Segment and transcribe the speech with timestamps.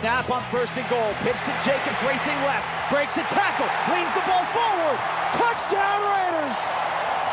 [0.00, 1.10] Snap on first and goal.
[1.26, 2.62] Pitch to Jacobs, racing left.
[2.86, 3.66] Breaks a tackle.
[3.90, 4.98] Leans the ball forward.
[5.34, 6.58] Touchdown Raiders!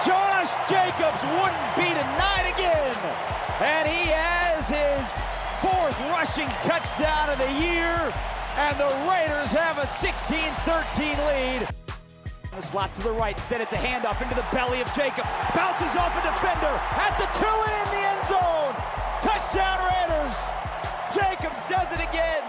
[0.02, 2.98] Josh Jacobs wouldn't be denied again.
[3.62, 5.06] And he has his
[5.62, 7.94] fourth rushing touchdown of the year.
[8.58, 11.70] And the Raiders have a 16-13 lead.
[12.50, 13.36] The slot to the right.
[13.38, 15.30] Instead, it's a handoff into the belly of Jacobs.
[15.54, 18.74] Bounces off a defender at the two and in the end zone.
[19.22, 20.65] Touchdown Raiders.
[21.16, 22.44] Jacobs does it again.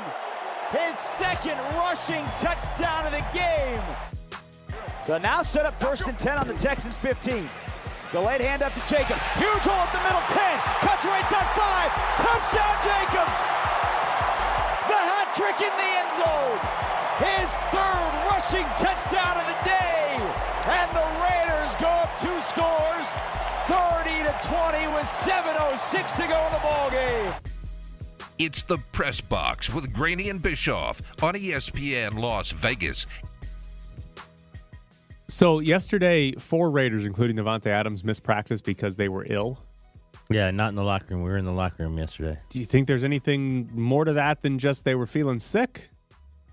[0.75, 3.79] His second rushing touchdown of the game.
[5.07, 7.49] So now set up first and 10 on the Texans 15.
[8.11, 9.23] Delayed handoff to Jacobs.
[9.39, 10.43] Huge hole up the middle, 10.
[10.83, 12.27] Cuts right side, 5.
[12.27, 13.39] Touchdown Jacobs.
[14.91, 16.59] The hat trick in the end zone.
[17.23, 20.19] His third rushing touchdown of the day.
[20.75, 23.07] And the Raiders go up two scores,
[23.71, 27.56] 30 to 20 with 7.06 to go in the ball game.
[28.39, 33.07] It's the Press Box with Graney and Bischoff on ESPN Las Vegas.
[35.29, 39.59] So yesterday, four Raiders, including Davante Adams, missed practice because they were ill.
[40.29, 41.23] Yeah, not in the locker room.
[41.23, 42.39] We were in the locker room yesterday.
[42.51, 45.89] Do you think there's anything more to that than just they were feeling sick?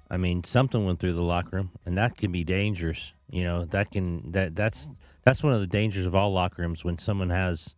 [0.09, 3.13] I mean, something went through the locker room, and that can be dangerous.
[3.29, 4.87] You know, that can that that's
[5.23, 7.75] that's one of the dangers of all locker rooms when someone has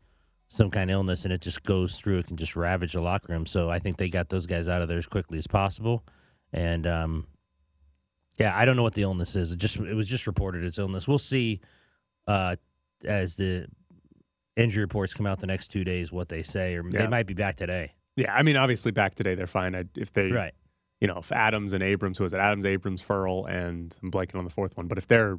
[0.48, 2.20] some kind of illness and it just goes through.
[2.20, 3.46] It can just ravage the locker room.
[3.46, 6.04] So I think they got those guys out of there as quickly as possible.
[6.54, 7.28] And um,
[8.40, 9.52] yeah, I don't know what the illness is.
[9.52, 11.08] It just it was just reported it's illness.
[11.08, 11.62] We'll see
[12.28, 12.56] uh,
[13.04, 13.68] as the
[14.56, 17.00] injury reports come out the next two days what they say, or Yeah.
[17.02, 17.94] they might be back today.
[18.16, 19.76] Yeah, I mean, obviously back today they're fine.
[19.76, 20.54] I, if they, Right.
[21.02, 22.38] you know, if Adams and Abrams, who was it?
[22.40, 24.88] Adams, Abrams, Ferrell, and I'm blanking on the fourth one.
[24.88, 25.38] But if they're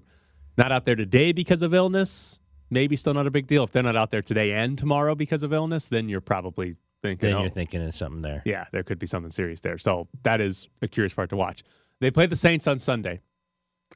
[0.58, 2.38] not out there today because of illness,
[2.70, 3.64] maybe still not a big deal.
[3.64, 7.28] If they're not out there today and tomorrow because of illness, then you're probably thinking,
[7.28, 8.42] Then oh, you're thinking of something there.
[8.44, 9.78] yeah, there could be something serious there.
[9.78, 11.62] So that is a curious part to watch.
[12.00, 13.20] They play the Saints on Sunday.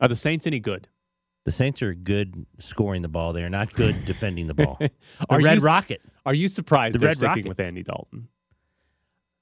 [0.00, 0.88] Are the Saints any good?
[1.44, 3.32] The Saints are good scoring the ball.
[3.32, 4.76] They are not good defending the ball.
[4.78, 4.90] The
[5.30, 6.02] Are Red you- Rocket.
[6.26, 7.48] Are you surprised The they're Red sticking Rocket.
[7.48, 8.28] with Andy Dalton?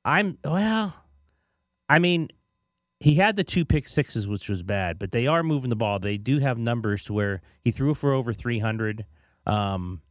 [0.05, 0.95] I'm well.
[1.89, 2.29] I mean,
[3.01, 5.99] he had the two pick sixes, which was bad, but they are moving the ball.
[5.99, 9.05] They do have numbers to where he threw for over 300.
[9.49, 10.03] Um,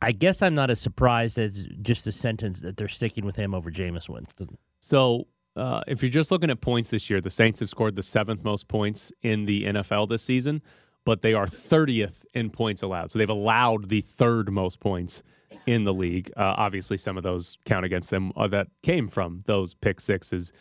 [0.00, 3.54] I guess I'm not as surprised as just the sentence that they're sticking with him
[3.54, 4.58] over Jameis Winston.
[4.80, 5.26] So,
[5.56, 8.44] uh, if you're just looking at points this year, the Saints have scored the seventh
[8.44, 10.60] most points in the NFL this season,
[11.06, 13.10] but they are 30th in points allowed.
[13.10, 15.22] So they've allowed the third most points
[15.64, 16.30] in the league.
[16.36, 20.52] Uh, obviously, some of those count against them uh, that came from those pick sixes.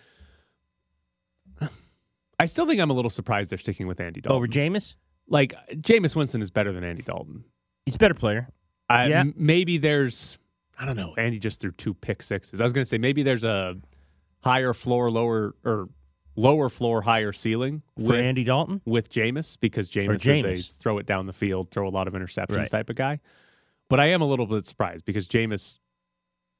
[2.40, 4.38] I still think I'm a little surprised they're sticking with Andy Dalton.
[4.38, 4.96] Over Jameis,
[5.28, 7.44] like Jameis Winston is better than Andy Dalton.
[7.86, 8.48] He's a better player.
[8.90, 9.20] I, Yeah.
[9.22, 10.38] m- maybe there's
[10.78, 11.14] I don't know.
[11.18, 12.60] Andy just threw two pick sixes.
[12.60, 13.78] I was going to say maybe there's a
[14.44, 15.88] higher floor, lower or
[16.36, 20.98] lower floor, higher ceiling For with, Andy Dalton, with Jameis because Jameis, is a throw
[20.98, 22.70] it down the field, throw a lot of interceptions Right.
[22.70, 23.22] type of guy.
[23.90, 25.80] But I am a little bit surprised because Jameis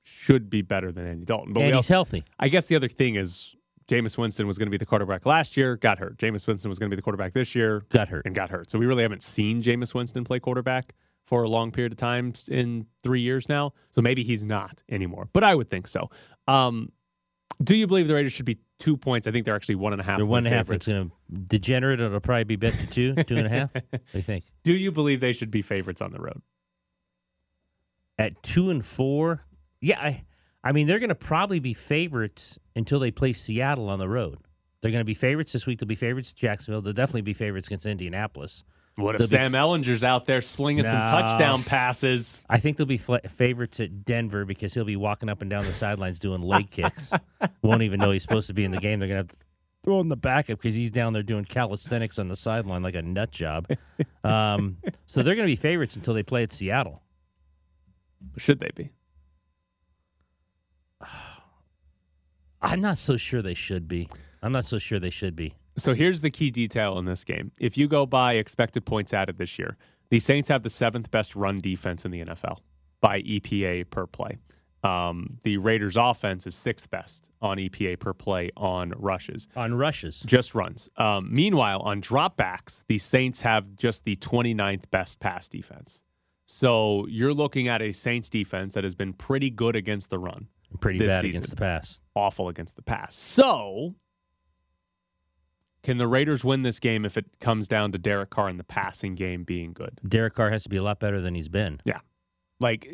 [0.04, 1.52] should be better than Andy Dalton.
[1.52, 2.24] But and he's also, healthy.
[2.40, 3.54] I guess the other thing is
[3.90, 6.18] Jameis Winston was going to be the quarterback last year, got hurt.
[6.18, 8.26] Jameis Winston was going to be the quarterback this year, Got hurt.
[8.26, 8.70] and got hurt.
[8.72, 10.94] So we really haven't seen Jameis Winston play quarterback
[11.26, 13.74] for a long period of time in three years now.
[13.90, 16.10] So maybe he's not anymore, but I would think so.
[16.48, 16.92] Um,
[17.64, 19.28] do you believe the Raiders should be two points?
[19.28, 20.18] I think they're actually one and a half.
[20.18, 20.70] They're one and a half.
[20.70, 22.00] It's going to degenerate.
[22.00, 23.74] It'll probably be bet to two, two and a half.
[23.74, 24.46] What do you think?
[24.64, 26.42] Do you believe they should be favorites on the road?
[28.18, 29.46] at two and four,
[29.82, 30.24] yeah, I,
[30.64, 34.40] I mean they're going to probably be favorites until they play Seattle on the road.
[34.82, 35.80] They're going to be favorites this week.
[35.80, 36.82] They'll be favorites Jacksonville.
[36.82, 38.64] They'll definitely be favorites against Indianapolis.
[38.98, 42.42] What if They'll be- Sam Ehlinger's out there slinging some touchdown passes?
[42.50, 45.66] I think they'll be fla favorites at Denver because he'll be walking up and down
[45.66, 47.12] the sidelines doing leg kicks.
[47.62, 49.00] Won't even know he's supposed to be in the game.
[49.00, 49.36] They're going to
[49.84, 53.02] throw him the backup because he's down there doing calisthenics on the sideline like a
[53.02, 53.68] nut job.
[54.24, 57.04] Um, so they're going to be favorites until they play at Seattle.
[58.38, 58.92] Should they be?
[62.62, 64.10] I'm not so sure they should be.
[64.42, 65.54] I'm not so sure they should be.
[65.78, 67.52] So here's the key detail in this game.
[67.60, 69.78] If you go by expected points added this year,
[70.10, 72.60] the Saints have the seventh best run defense in the NFL
[73.02, 74.38] by EPA per play.
[74.84, 80.20] Um, the Raiders' offense is sixth best on EPA per play on rushes, On rushes.
[80.22, 80.90] just runs.
[80.96, 86.04] Um, meanwhile, on dropbacks, the Saints have just the 29th best pass defense.
[86.46, 90.48] So you're looking at a Saints defense that has been pretty good against the run,
[90.80, 91.30] Pretty bad season.
[91.38, 92.02] against the pass.
[92.16, 93.16] awful against the pass.
[93.16, 93.96] So,
[95.86, 98.64] can the Raiders win this game if it comes down to Derek Carr in the
[98.66, 100.00] passing game being good?
[100.08, 101.80] Derek Carr has to be a lot better than he's been.
[101.86, 102.00] Yeah.
[102.60, 102.90] Like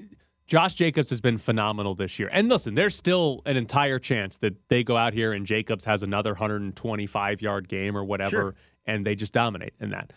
[0.46, 2.30] Josh Jacobs has been phenomenal this year.
[2.32, 6.04] And listen, there's still an entire chance that they go out here and Jacobs has
[6.04, 8.56] another 125 yard game or whatever, Sure.
[8.86, 10.12] and they just dominate in that.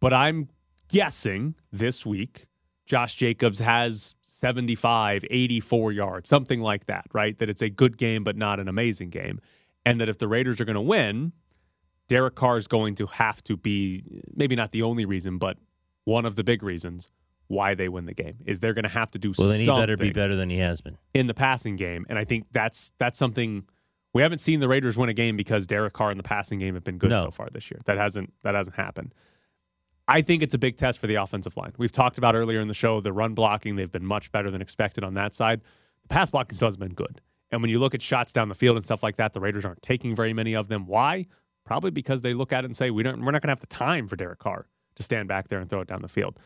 [0.00, 0.48] But I'm
[0.88, 2.46] guessing this week,
[2.86, 7.38] Josh Jacobs has 75, 84 yards, something like that, right?
[7.38, 9.40] That it's a good game, but not an amazing game.
[9.84, 11.32] And that if the Raiders are going to win,
[12.10, 14.02] Derek Carr is going to have to be
[14.34, 15.56] maybe not the only reason, but
[16.04, 17.08] one of the big reasons
[17.46, 19.66] why they win the game is they're going to have to do Well, then he
[19.66, 20.98] better be better than he has been.
[21.14, 23.64] in the passing game, and I think that's that's something
[24.12, 26.74] we haven't seen the Raiders win a game because Derek Carr in the passing game
[26.74, 27.22] have been good No.
[27.22, 27.80] so far this year.
[27.86, 29.14] That hasn't that hasn't happened.
[30.08, 31.72] I think it's a big test for the offensive line.
[31.78, 34.60] We've talked about earlier in the show the run blocking; they've been much better than
[34.60, 35.60] expected on that side.
[36.02, 37.20] The pass blocking still has been good,
[37.52, 39.64] and when you look at shots down the field and stuff like that, the Raiders
[39.64, 40.86] aren't taking very many of them.
[40.86, 41.26] Why?
[41.70, 43.60] Probably because they look at it and say we don't we're not going to have
[43.60, 46.36] the time for Derek Carr to stand back there and throw it down the field.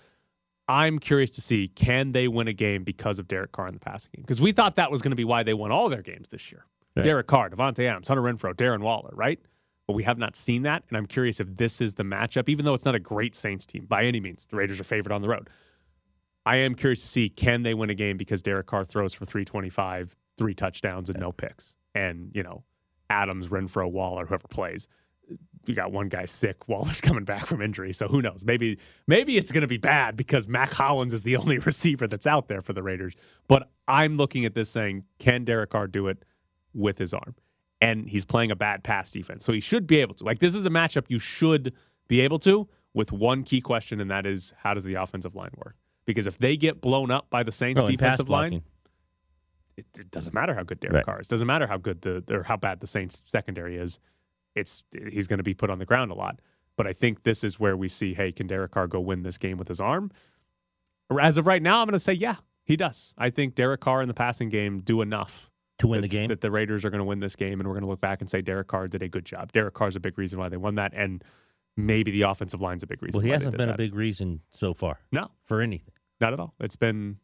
[0.68, 3.80] I'm curious to see can they win a game because of Derek Carr in the
[3.80, 4.22] passing game?
[4.22, 6.52] Because we thought that was going to be why they won all their games this
[6.52, 6.66] year.
[6.94, 7.04] Right.
[7.04, 9.40] Derek Carr, Davante Adams, Hunter Renfrow, Darren Waller, right?
[9.86, 12.50] But we have not seen that, and I'm curious if this is the matchup.
[12.50, 15.10] Even though it's not a great Saints team by any means, the Raiders are favored
[15.10, 15.48] on the road.
[16.44, 19.24] I am curious to see can they win a game because Derek Carr throws for
[19.24, 22.62] 325, three touchdowns and no picks, and you know
[23.08, 24.86] Adams, Renfrow, Waller, whoever plays
[25.68, 26.68] you got one guy sick.
[26.68, 28.44] Waller's coming back from injury, so who knows?
[28.44, 32.26] Maybe maybe it's going to be bad because Mack Hollins is the only receiver that's
[32.26, 33.14] out there for the Raiders.
[33.48, 36.24] But I'm looking at this saying, can Derek Carr do it
[36.72, 37.34] with his arm?
[37.80, 40.24] And he's playing a bad pass defense, so he should be able to.
[40.24, 41.74] Like this is a matchup you should
[42.08, 45.50] be able to, with one key question, and that is how does the offensive line
[45.56, 45.76] work?
[46.06, 48.62] Because if they get blown up by the Saints Well, defensive line,
[49.76, 51.04] it, it doesn't matter how good Derek Right.
[51.04, 51.28] Carr is.
[51.28, 53.98] Doesn't matter how good the or how bad the Saints secondary is.
[54.54, 56.40] It's he's going to be put on the ground a lot.
[56.76, 59.38] But I think this is where we see, hey, can Derek Carr go win this
[59.38, 60.10] game with his arm?
[61.20, 63.14] As of right now, I'm going to say, yeah, he does.
[63.16, 66.28] I think Derek Carr in the passing game do enough to win that, the game.
[66.28, 68.20] that the Raiders are going to win this game, and we're going to look back
[68.20, 69.52] and say Derek Carr did a good job.
[69.52, 71.22] Derek Carr's a big reason why they won that, and
[71.76, 73.18] maybe the offensive line's a big reason.
[73.18, 75.92] well, he hasn't been a big reason so far no, for anything.
[76.20, 76.54] not at all.
[76.60, 77.18] It's been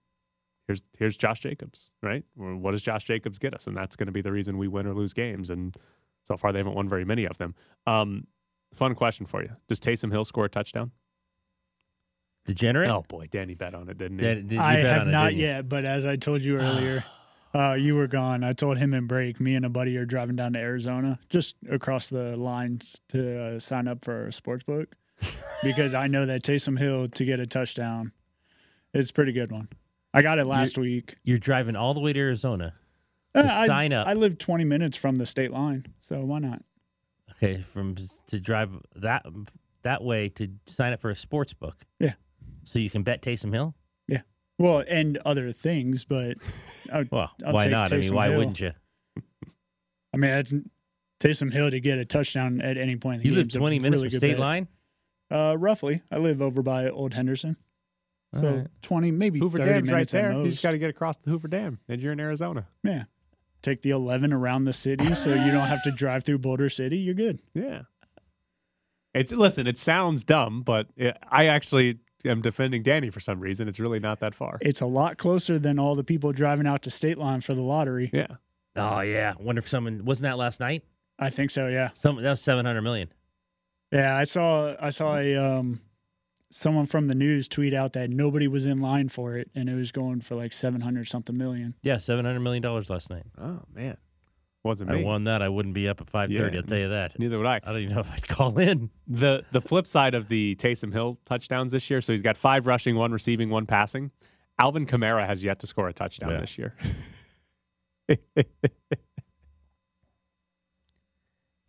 [0.66, 2.24] here's here's Josh Jacobs, right?
[2.34, 3.66] What does Josh Jacobs get us?
[3.66, 5.50] And that's going to be the reason we win or lose games.
[5.50, 5.76] And
[6.30, 7.56] so far, they haven't won very many of them.
[7.88, 8.28] Um,
[8.72, 10.92] fun question for you: Does Taysom Hill score a touchdown?
[12.46, 12.88] Degenerate.
[12.88, 14.24] Oh boy, Danny bet on it, didn't he?
[14.24, 16.56] Did- did you I bet have on it, not yet, but as I told you
[16.60, 17.04] earlier,
[17.52, 18.44] uh, you were gone.
[18.44, 21.56] I told him and Break, me and a buddy are driving down to Arizona, just
[21.68, 24.94] across the lines to uh, sign up for a sports book
[25.64, 28.12] because I know that Taysom Hill to get a touchdown
[28.94, 29.68] is a pretty good one.
[30.14, 31.16] I got it last week.
[31.24, 32.74] You're driving all the way to Arizona.
[33.34, 34.06] Uh, to I, sign up.
[34.06, 36.62] I live 20 minutes from the state line, so why not?
[37.32, 37.94] Okay, from
[38.26, 39.24] to drive that
[39.82, 41.86] that way to sign up for a sports book.
[41.98, 42.14] Yeah.
[42.64, 43.74] So you can bet Taysom Hill.
[44.08, 44.22] Yeah.
[44.58, 46.36] Well, and other things, but
[46.92, 47.92] I, Well, I'll why take not?
[47.92, 48.38] I mean, why Hill.
[48.38, 48.72] wouldn't you?
[50.12, 50.52] I mean that's
[51.20, 53.38] Taysom Hill to get a touchdown at any point in the You game.
[53.38, 54.40] live is a 20 minutes really from good state bet.
[54.40, 54.68] line.
[55.30, 57.56] Uh, roughly, I live over by Old Henderson,
[58.34, 58.66] so All right.
[58.82, 60.32] 20, maybe Hoover 30 Dam's right minutes at there.
[60.32, 60.50] You most.
[60.54, 62.66] just got to get across the Hoover Dam, and you're in Arizona.
[62.82, 63.04] Yeah.
[63.62, 66.98] Take the 11 around the city so you don't have to drive through Boulder City.
[66.98, 67.40] You're good.
[67.54, 67.82] Yeah.
[69.12, 69.66] It's listen.
[69.66, 73.68] It sounds dumb, but it, I actually am defending Danny for some reason.
[73.68, 74.58] It's really not that far.
[74.60, 77.62] It's a lot closer than all the people driving out to state line for the
[77.62, 78.10] lottery.
[78.12, 78.28] Yeah.
[78.76, 79.34] Oh yeah.
[79.38, 80.84] Wonder if someone wasn't that last night.
[81.18, 81.90] I think so, yeah.
[81.94, 83.12] Some that was 700 million.
[83.92, 85.80] Yeah, I saw I saw a um
[86.50, 89.74] someone from the news tweet out that nobody was in line for it and it
[89.74, 91.74] was going for like 700 something million.
[91.82, 93.24] Yeah, 700 million dollars last night.
[93.40, 93.96] Oh man,
[94.64, 94.96] wasn't me.
[94.96, 95.04] I me.
[95.04, 95.42] won that.
[95.42, 96.30] I wouldn't be up at 5:30.
[96.30, 96.56] Yeah.
[96.58, 97.18] I'll tell you that.
[97.18, 97.56] Neither would I.
[97.56, 98.90] I don't even know if I'd call in.
[99.06, 102.00] The the flip side of the Taysom Hill touchdowns this year.
[102.00, 104.10] So he's got five rushing, one receiving, one passing.
[104.60, 106.40] Alvin Kamara has yet to score a touchdown Yeah.
[106.40, 106.74] this year.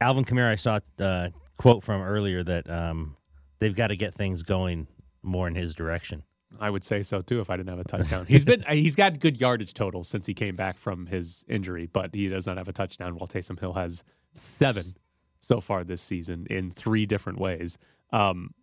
[0.02, 3.16] Alvin Kamara, I saw a uh, quote from earlier that um,
[3.62, 4.88] they've got to get things going
[5.24, 6.24] more in his direction.
[6.60, 8.26] I would say so too if I didn't have a touchdown.
[8.28, 12.14] He's been he's got good yardage totals since he came back from his injury, but
[12.14, 13.16] he does not have a touchdown.
[13.16, 14.04] While Taysom Hill has
[14.34, 14.96] seven
[15.40, 17.78] so far this season in three different ways.
[18.12, 18.54] Um,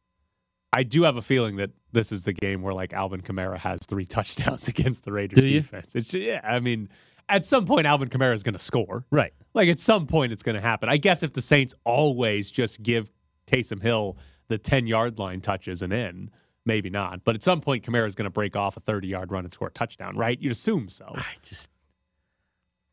[0.73, 3.81] I do have a feeling that this is the game where like Alvin Kamara has
[3.89, 5.95] three touchdowns against the Raiders defense.
[5.95, 6.91] It's yeah, I mean,
[7.29, 9.07] at some point Alvin Kamara is going to score.
[9.11, 9.33] Right.
[9.55, 10.91] Like at some point it's going to happen.
[10.91, 13.11] I guess if the Saints always just give
[13.47, 16.31] Taysom Hill the 10 yard line touches and in,
[16.65, 17.25] maybe not.
[17.25, 19.53] But at some point Kamara is going to break off a 30 yard run and
[19.53, 20.41] score a touchdown, right?
[20.41, 21.13] You'd assume so.
[21.15, 21.69] I just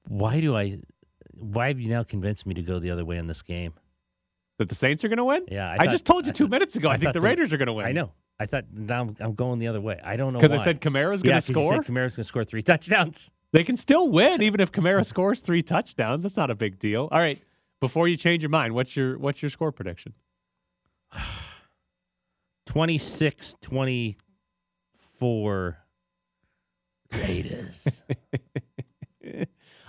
[0.07, 0.79] why do I?
[1.33, 3.73] Why have you now convinced me to go the other way in this game?
[4.57, 5.45] That the Saints are going to win?
[5.51, 6.87] Yeah, I I, just told you two thought- minutes ago.
[6.89, 7.85] I, I think thought the the- Raiders are going to win.
[7.85, 9.99] I know, I thought now I'm, going the other way.
[10.03, 11.73] I don't know Because I said Kamara's yeah, going to you score.
[11.73, 13.31] said Kamara's going to score three touchdowns.
[13.51, 16.23] They can still win even if Kamara scores three touchdowns.
[16.23, 17.09] That's not a big deal.
[17.11, 17.39] All right.
[17.81, 20.13] Before you change your mind, what's your what's your score prediction?
[22.75, 25.77] 26 24
[27.13, 27.87] Raiders.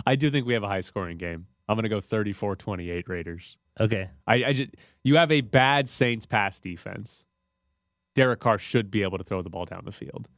[0.07, 1.49] I do think we have a high scoring game.
[1.69, 3.57] I'm going to go 34-28 Raiders.
[3.81, 4.11] okay.
[4.29, 4.71] I, I just
[5.03, 7.27] you have a bad Saints pass defense.
[8.15, 10.29] Derek Carr should be able to throw the ball down the field,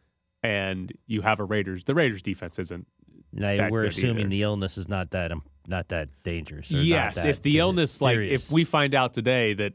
[0.42, 1.84] and you have a Raiders.
[1.84, 2.86] The Raiders defense isn't.
[3.30, 4.30] Now that we're assuming either.
[4.30, 6.70] the illness is not that um, not that dangerous.
[6.70, 9.74] yes, that if the illness, like if we find out today that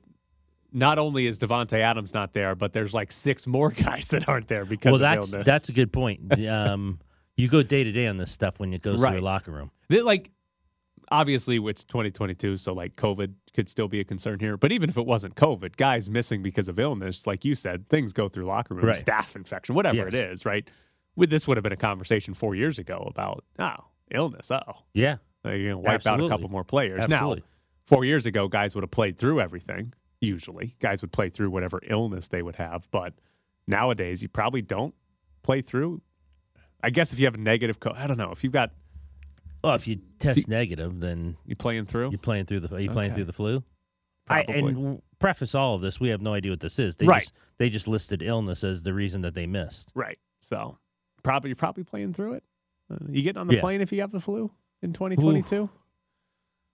[0.73, 4.47] not only is Davante Adams not there, but there's like six more guys that aren't
[4.47, 5.45] there because well, of that's illness.
[5.45, 6.37] that's a good point.
[6.47, 6.99] um,
[7.37, 9.13] you go day to day on this stuff when it goes to Right.
[9.13, 9.71] your locker room.
[9.89, 10.31] They- like
[11.11, 14.97] obviously it's 2022 so like covid could still be a concern here but even if
[14.97, 18.73] it wasn't covid guys missing because of illness like you said things go through locker
[18.73, 18.95] room Right.
[19.05, 20.31] staph infection whatever it Yes.
[20.39, 20.67] is right
[21.17, 23.75] with this would have been a conversation four years ago about oh
[24.11, 24.61] illness oh
[24.93, 27.41] Yeah, like, you know, wipe out a couple more players absolutely.
[27.41, 27.45] now
[27.85, 31.79] four years ago guys would have played through everything usually guys would play through whatever
[31.87, 33.13] illness they would have but
[33.67, 34.93] nowadays you probably don't
[35.43, 36.01] play through
[36.83, 38.71] i guess if you have a negative co- i don't know if you've got
[39.63, 42.89] Well, if you test negative, then you playing through you're playing through the are you
[42.89, 43.15] playing Okay.
[43.19, 43.63] through the flu.
[44.27, 46.95] I, and preface all of this, we have no idea what this is.
[46.97, 47.21] They Right.
[47.21, 49.89] just they just listed illness as the reason that they missed.
[49.95, 50.17] Right.
[50.39, 50.77] So
[51.23, 52.43] probably you're probably playing through it.
[52.91, 53.61] Uh, you getting on the Yeah.
[53.61, 54.51] plane if you have the flu
[54.81, 55.69] in 2022?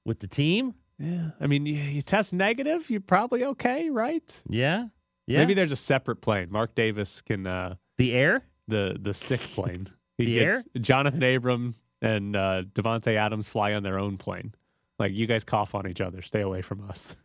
[0.06, 0.74] With the team?
[1.00, 1.32] Yeah.
[1.40, 4.42] I mean, you, you test negative, you're probably okay, right?
[4.50, 4.88] Yeah.
[5.28, 5.40] Yeah.
[5.40, 6.48] Maybe there's a separate plane.
[6.52, 8.44] Mark Davis can uh the air?
[8.68, 9.88] the the sick plane.
[10.18, 14.54] He The gets Jonathan Abram and uh Davante Adams fly on their own plane.
[14.98, 16.22] Like you guys cough on each other.
[16.22, 17.16] Stay away from us.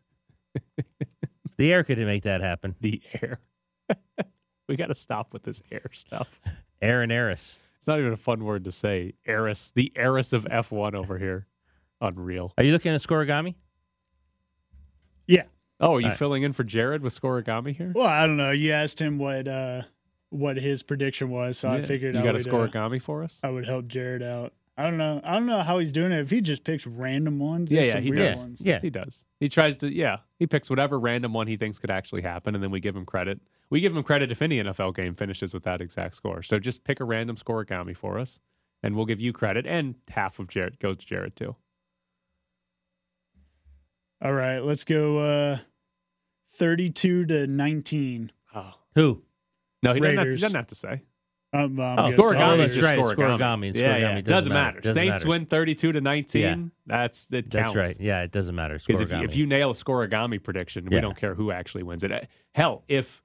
[1.57, 2.75] The air could make that happen.
[2.81, 3.39] The air.
[4.69, 6.41] we got to stop with this air stuff.
[6.83, 7.59] Air and Eris.
[7.79, 9.15] It's not even a fun word to say.
[9.27, 11.47] Heiress, the heiress of F1 over here.
[12.01, 12.53] Unreal.
[12.59, 13.55] Are you looking at Scorigami?
[15.81, 15.87] Yeah.
[15.87, 16.19] Oh, are you All right.
[16.19, 17.93] filling in for Jared with Scorigami here?
[17.95, 18.51] Well, I don't know.
[18.53, 19.83] You asked him what uh
[20.31, 23.41] what his prediction was, so I figured you I got a would, uh, for us.
[23.45, 24.53] I would help Jared out.
[24.77, 25.21] I don't know.
[25.23, 26.19] I don't know how he's doing it.
[26.21, 28.39] If he just picks random ones, Yeah, yeah, some he weird does.
[28.41, 28.61] ones.
[28.61, 28.81] Yeah.
[28.81, 29.25] He does.
[29.39, 29.93] He tries to.
[29.95, 32.97] Yeah, he picks whatever random one he thinks could actually happen, and then we give
[32.97, 33.41] him credit.
[33.71, 36.43] We give him credit if any NFL game finishes with that exact score.
[36.43, 38.41] So just pick a random Scorigami for us,
[38.83, 41.55] and we'll give you credit, and half of Jared goes to Jared too.
[44.25, 45.19] All right, let's go.
[45.19, 45.59] uh
[46.57, 48.33] 32 to 19.
[48.55, 49.23] Oh Who?
[49.83, 51.03] no, he doesn't, have to, he doesn't have to say.
[51.53, 53.39] Um, um, Oh, yeah, Scorigami Oh, is just right, it's Scorigami.
[53.39, 53.75] Scorigami.
[53.75, 54.11] Yeah, yeah.
[54.13, 54.67] It It doesn't doesn't matter.
[54.77, 54.81] matter.
[54.81, 55.29] Doesn't Saints matter.
[55.29, 56.43] win thirty-two to nineteen.
[56.43, 56.57] Yeah.
[56.87, 57.97] That's that That's right.
[58.01, 58.79] Yeah, it doesn't matter.
[58.85, 61.01] Because if, if you nail a scorigami prediction, we Yeah.
[61.03, 62.11] don't care who actually wins it.
[62.13, 62.21] Uh,
[62.55, 63.23] Hell, if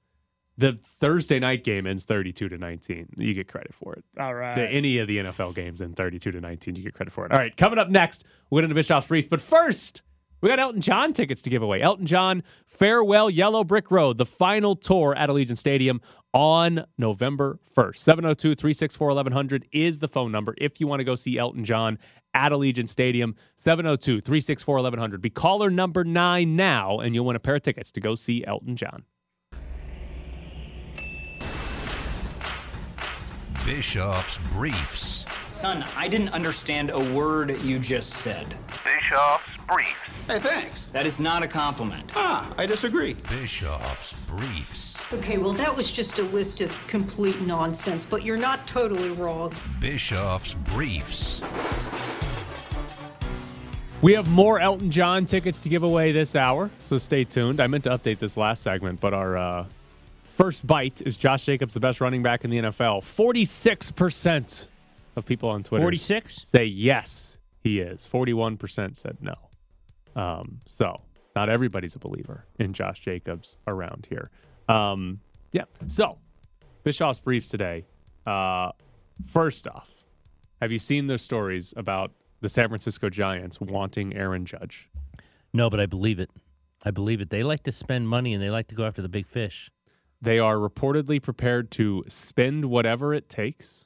[0.58, 4.04] the Thursday night game ends 32 to 19, you get credit for it.
[4.18, 4.56] All right.
[4.56, 7.32] The- Any of the NFL games in 32 to 19, you get credit for it.
[7.32, 9.26] All right, coming up next, we're going to Bischoff's Briefs.
[9.28, 10.02] But first,
[10.40, 11.82] we got Elton John tickets to give away.
[11.82, 16.00] Elton John, Farewell Yellow Brick Road, the final tour at Allegiant Stadium
[16.32, 17.96] on November 1st.
[17.96, 21.98] 702 364 1100 is the phone number if you want to go see Elton John
[22.34, 23.34] at Allegiant Stadium.
[23.56, 25.20] 702 364 1100.
[25.20, 28.44] Be caller number nine now, and you'll win a pair of tickets to go see
[28.44, 29.04] Elton John.
[33.64, 35.19] Bischoff's Briefs.
[35.50, 38.46] Son, I didn't understand a word you just said.
[38.84, 39.94] Bischoff's Briefs.
[40.28, 40.86] Hey, thanks.
[40.86, 42.12] That is not a compliment.
[42.14, 43.14] Ah, I disagree.
[43.28, 45.12] Bischoff's Briefs.
[45.12, 49.52] Okay, well, that was just a list of complete nonsense, but you're not totally wrong.
[49.80, 51.42] Bischoff's Briefs.
[54.02, 57.60] We have more Elton John tickets to give away this hour, so stay tuned.
[57.60, 59.66] I meant to update this last segment, but our uh,
[60.36, 63.02] first bite is Josh Jacobs, the best running back in the NFL.
[63.02, 64.68] 46%
[65.16, 66.42] of people on Twitter 46?
[66.46, 68.06] say yes, he is.
[68.10, 69.34] 41% said no.
[70.20, 71.00] Um, so,
[71.36, 74.30] not everybody's a believer in Josh Jacobs around here.
[74.68, 75.20] Um,
[75.52, 75.64] yeah.
[75.88, 76.18] So,
[76.84, 77.84] Bischoff's briefs today.
[78.26, 78.72] Uh,
[79.26, 79.88] first off,
[80.60, 84.88] have you seen the stories about the San Francisco Giants wanting Aaron Judge?
[85.52, 86.30] No, but I believe it.
[86.84, 87.30] I believe it.
[87.30, 89.70] They like to spend money and they like to go after the big fish.
[90.22, 93.84] They are reportedly prepared to spend whatever it takes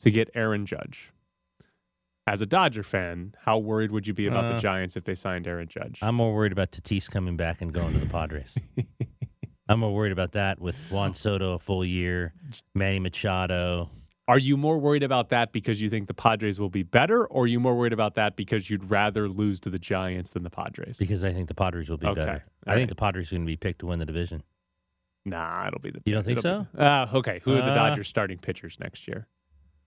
[0.00, 1.12] to get Aaron Judge.
[2.28, 5.14] As a Dodger fan, how worried would you be about the Uh, Giants if they
[5.14, 6.00] signed Aaron Judge?
[6.02, 8.52] I'm more worried about Tatis coming back and going to the Padres.
[9.68, 12.32] I'm more worried about that with Juan Soto a full year,
[12.74, 13.90] Manny Machado.
[14.28, 17.44] Are you more worried about that because you think the Padres will be better, or
[17.44, 20.50] are you more worried about that because you'd rather lose to the Giants than the
[20.50, 20.98] Padres?
[20.98, 22.24] Because I think the Padres will be Okay.
[22.24, 22.44] better.
[22.66, 24.42] I All think the Padres are going to be picked to win the division.
[25.24, 26.00] Nah, it'll be the.
[26.04, 27.40] You don't think it'll be- Uh, okay.
[27.44, 29.28] Who are the Uh, Dodgers starting pitchers next year?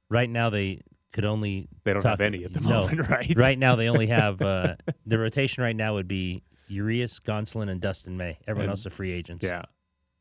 [0.09, 2.69] Right now, they could only They don't talk- have any at the no.
[2.87, 3.33] moment, right?
[3.35, 4.75] Right now, they only have uh,
[5.05, 5.63] the rotation.
[5.63, 8.37] Right now would be Urias, Gonsolin, and Dustin May.
[8.47, 9.43] Everyone And- else are free agents.
[9.43, 9.63] Yeah,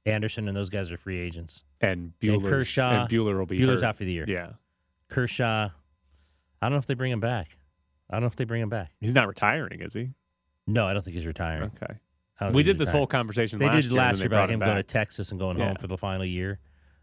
[0.06, 1.62] Anderson and those guys are free agents.
[1.80, 2.48] and Buehler.
[2.48, 3.88] Kershaw- and Buehler will be Buehler's hurt.
[3.88, 4.24] out for the year.
[4.28, 4.52] Yeah,
[5.08, 5.68] Kershaw,
[6.60, 7.56] I don't know if they bring him back.
[8.10, 8.90] I don't know if they bring him back.
[9.00, 10.10] he's not retiring, is he?
[10.66, 11.70] No, I don't think he's retiring.
[11.82, 11.94] Okay.
[12.52, 12.98] We did this retiring.
[13.00, 13.58] whole conversation.
[13.58, 14.82] They last did year, last year about him going to.
[14.82, 15.66] Texas and going Yeah.
[15.68, 16.58] home for the final year.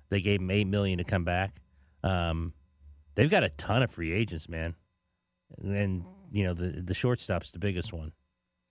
[0.09, 1.59] They gave him eight million to come back.
[2.03, 2.53] Um,
[3.15, 4.75] they've got a ton of free agents, man,
[5.63, 8.11] and you know the the shortstop's the biggest one.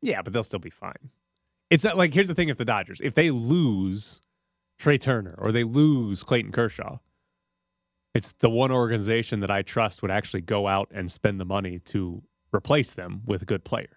[0.00, 1.10] Yeah, but they'll still be fine.
[1.70, 4.22] It's not like here's the thing: if the Dodgers, if they lose
[4.78, 6.98] Trea Turner or they lose Clayton Kershaw,
[8.14, 11.78] it's the one organization that I trust would actually go out and spend the money
[11.86, 12.22] to
[12.54, 13.88] replace them with good players.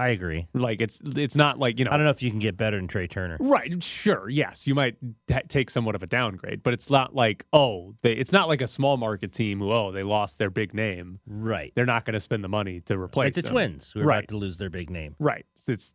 [0.00, 0.48] I agree.
[0.54, 2.76] Like it's it's not like you know I don't know if you can get better
[2.78, 3.36] than Trea Turner.
[3.38, 3.84] Right.
[3.84, 4.28] Sure.
[4.30, 4.66] Yes.
[4.66, 4.96] You might
[5.28, 8.62] ta take somewhat of a downgrade, but it's not like, oh, they, it's not like
[8.62, 11.20] a small market team who, oh, they lost their big name.
[11.26, 11.72] Right.
[11.74, 13.52] They're not going to spend the money to replace Like the them.
[13.52, 14.18] Twins, who are Right.
[14.20, 15.16] about to lose their big name.
[15.18, 15.44] Right.
[15.56, 15.94] So it's,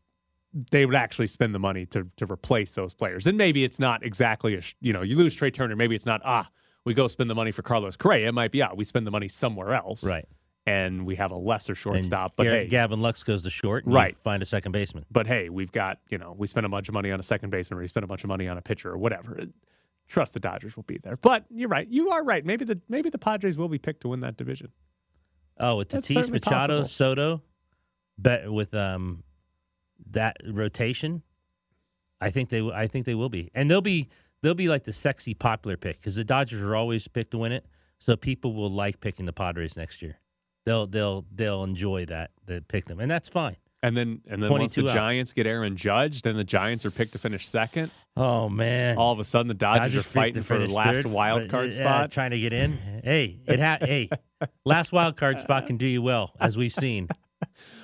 [0.71, 3.25] they would actually spend the money to, to replace those players.
[3.27, 5.75] And maybe it's not exactly a, you know, you lose Trea Turner.
[5.75, 6.47] Maybe it's not, ah,
[6.85, 8.29] we go spend the money for Carlos Correa.
[8.29, 10.03] It might be, ah, we spend the money somewhere else.
[10.03, 10.25] Right.
[10.67, 12.33] And we have a lesser And shortstop.
[12.35, 13.85] But Gar- hey, Gavin Lux goes to short.
[13.85, 14.15] And Right.
[14.15, 15.05] find a second baseman.
[15.11, 17.51] But hey, we've got, you know, we spent a bunch of money on a second
[17.51, 19.39] baseman or we spent a bunch of money on a pitcher or whatever.
[20.07, 21.17] Trust the Dodgers will be there.
[21.17, 21.87] But you're right.
[21.87, 22.43] You are right.
[22.45, 24.71] Maybe the maybe the Padres will be picked to win that division.
[25.59, 26.85] Oh, with Tatis, Machado, possible.
[26.87, 27.41] Soto,
[28.17, 29.23] bet with um
[30.11, 31.21] that rotation,
[32.21, 34.09] I think they I think they will be, and they'll be
[34.41, 37.51] they'll be like the sexy popular pick because the Dodgers are always picked to win
[37.51, 37.65] it,
[37.97, 40.19] so people will like picking the Padres next year.
[40.65, 43.57] They'll they'll they'll enjoy that that pick them, and that's fine.
[43.83, 44.93] And then and then once the out.
[44.93, 47.91] Giants get Aaron Judge, then the Giants are picked to finish second.
[48.17, 51.49] Oh man, All of a sudden the Dodgers, are fighting for the last third, wild
[51.49, 52.11] card spot.
[52.11, 52.79] trying to get in.
[53.03, 54.09] Hey, it ha- hey,
[54.65, 57.07] last wild card spot can do you well, as we've seen.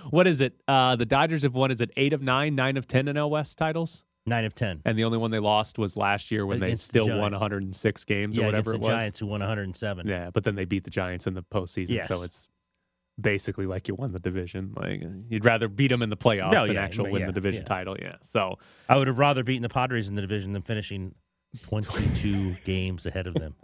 [0.10, 0.60] What is it?
[0.68, 1.70] Uh, the Dodgers have won.
[1.72, 4.04] Is it eight of nine, nine of ten NL West titles?
[4.26, 4.82] Nine of ten.
[4.84, 7.32] And the only one they lost was last year when Against they the still won
[7.32, 8.88] 106 games yeah, or whatever it the was.
[8.90, 10.08] Giants who won 107.
[10.08, 12.48] Yeah, but then they beat the Giants in the postseason, so it's
[13.20, 14.74] basically like you won the division.
[14.76, 17.28] Like you'd rather beat them in the playoffs No, than yeah, actual but win yeah,
[17.28, 17.66] the division yeah.
[17.66, 17.96] title.
[18.00, 18.58] Yeah, so
[18.90, 21.16] I would have rather beaten the Padres in the division than finishing
[21.64, 23.56] 22 games ahead of them.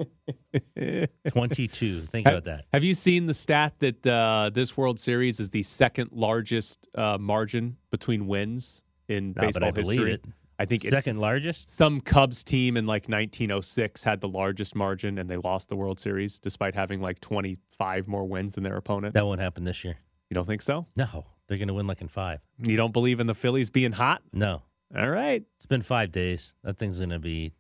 [1.30, 2.02] 22.
[2.02, 2.66] Think have, about that.
[2.74, 7.18] have you seen the stat that uh, this World Series is the second largest uh,
[7.18, 10.20] margin between wins in No, baseball history?
[10.60, 11.70] I think it's Second largest?
[11.76, 16.00] some Cubs team in like 1906 had the largest margin and they lost the World
[16.00, 19.14] Series despite having like 25 more wins than their opponent.
[19.14, 19.98] That won't happen this year.
[20.30, 20.88] You don't think so?
[20.96, 22.42] No, they're going to win like in five.
[22.62, 24.22] You don't believe in the Phillies being hot?
[24.34, 24.64] No,
[24.98, 25.44] All right.
[25.58, 26.54] it's been five days.
[26.64, 27.54] That thing's going to be,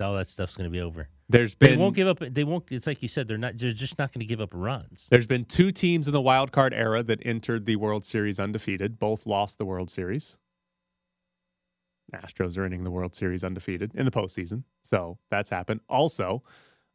[0.00, 1.08] all that stuff's going to be over.
[1.28, 2.18] There's been they won't give up.
[2.20, 2.70] They won't.
[2.70, 3.28] It's like you said.
[3.28, 3.56] They're not.
[3.56, 5.06] They're just not going to give up runs.
[5.10, 8.98] There's been two teams in the wild card era that entered the World Series undefeated.
[8.98, 10.36] Both lost the World Series.
[12.14, 15.80] Astros are entering the World Series undefeated in the postseason, so that's happened.
[15.88, 16.42] Also,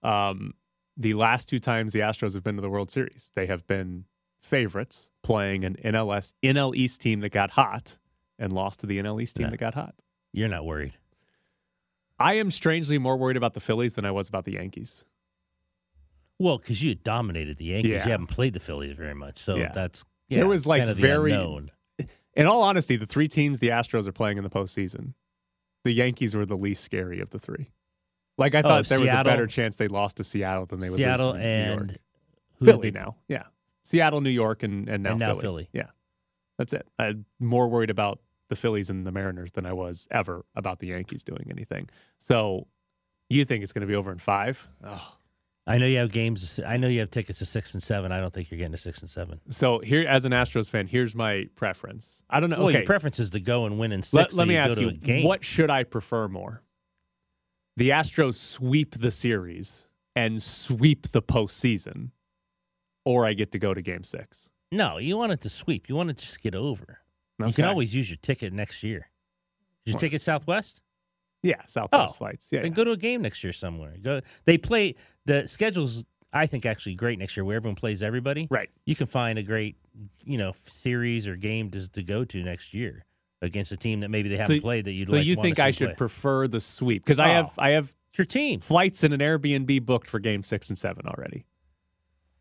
[0.04, 0.54] um,
[0.98, 4.06] the last two times the Astros have been to the World Series, they have been
[4.42, 7.98] favorites playing an NLS NL East team that got hot
[8.38, 9.50] and lost to the NL East team Yeah.
[9.52, 9.96] that got hot.
[10.32, 10.94] You're not worried.
[12.18, 15.04] I am strangely more worried about the Phillies than I was about the Yankees.
[16.38, 17.92] Well, because you dominated the Yankees.
[17.92, 18.06] Yeah.
[18.06, 19.72] You haven't played the Phillies very much, so Yeah.
[19.74, 21.72] that's There was, like, kind of the very- unknown.
[22.36, 25.14] In all honesty, the three teams the Astros are playing in the postseason,
[25.84, 27.72] the Yankees were the least scary of the three.
[28.38, 30.90] Like I Oh, thought there was a better chance they lost to Seattle than they
[30.90, 32.00] would Seattle lose to New and York.
[32.64, 33.16] Philly now.
[33.28, 33.44] Yeah.
[33.84, 35.42] Seattle, New York, and, and now And now Philly.
[35.42, 35.70] Philly.
[35.74, 35.88] Yeah.
[36.58, 36.88] That's it.
[37.00, 40.88] I'm more worried about the Phillies and the Mariners than I was ever about the
[40.88, 41.90] Yankees doing anything.
[42.20, 42.68] So
[43.30, 44.68] you think it's going to be over in five?
[44.84, 45.14] Oh.
[45.70, 46.60] I know you have games.
[46.66, 48.12] I know you have tickets to six and seven.
[48.12, 49.40] I don't think you're getting to six and seven.
[49.50, 52.24] So here, as an Astros fan, here's my preference.
[52.30, 52.58] I don't know.
[52.58, 52.80] Well, okay.
[52.80, 54.14] your preference is to go and win in six.
[54.14, 55.24] Let, so let me ask you, a game.
[55.24, 56.64] what should I prefer more?
[57.78, 62.10] The Astros sweep the series and sweep the postseason,
[63.06, 64.50] or I get to go to game six?
[64.72, 65.88] No, you want it to sweep.
[65.88, 67.00] You want it to just get over.
[67.40, 69.10] You can always use your ticket next year.
[69.86, 70.00] Did you What?
[70.02, 70.82] ticket Southwest?
[71.42, 72.50] Yeah, Southwest Oh, flights.
[72.52, 72.62] Yeah.
[72.64, 72.76] then yeah.
[72.76, 73.96] go to a game next year somewhere.
[74.02, 74.20] Go.
[74.44, 74.96] They play
[75.30, 76.04] the schedules.
[76.32, 78.48] I think actually great next year, where everyone plays everybody.
[78.52, 78.70] Right.
[78.86, 79.78] You can find a great,
[80.24, 83.04] you know, series or game to, to go to next year
[83.42, 85.26] against a team that maybe they haven't So- played that you'd like So like.
[85.26, 85.96] you think I should play.
[85.96, 87.04] prefer the sweep?
[87.04, 87.24] Because oh.
[87.24, 87.62] I have Oh.
[87.64, 88.60] I have your team.
[88.60, 91.46] flights and an Airbnb booked for game six and seven already.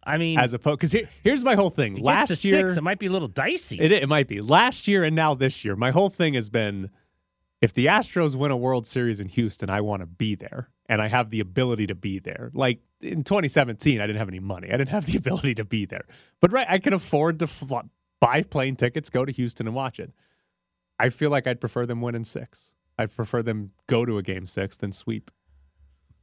[0.04, 1.96] I mean, As opposed, because here, here's my whole thing.
[1.96, 3.78] Last year, six, it might be a little dicey.
[3.78, 4.40] It, it might be.
[4.40, 6.90] Last year and now this year, my whole thing has been
[7.60, 11.00] if the Astros win a World Series in Houston, I want to be there and
[11.02, 12.50] I have the ability to be there.
[12.54, 14.68] Like in 2017, I didn't have any money.
[14.68, 16.04] I didn't have the ability to be there.
[16.40, 17.48] But right, I can afford to
[18.20, 20.12] buy plane tickets, go to Houston and watch it.
[20.98, 22.72] I feel like I'd prefer them win in six.
[22.98, 25.30] I'd prefer them go to a game six than sweep.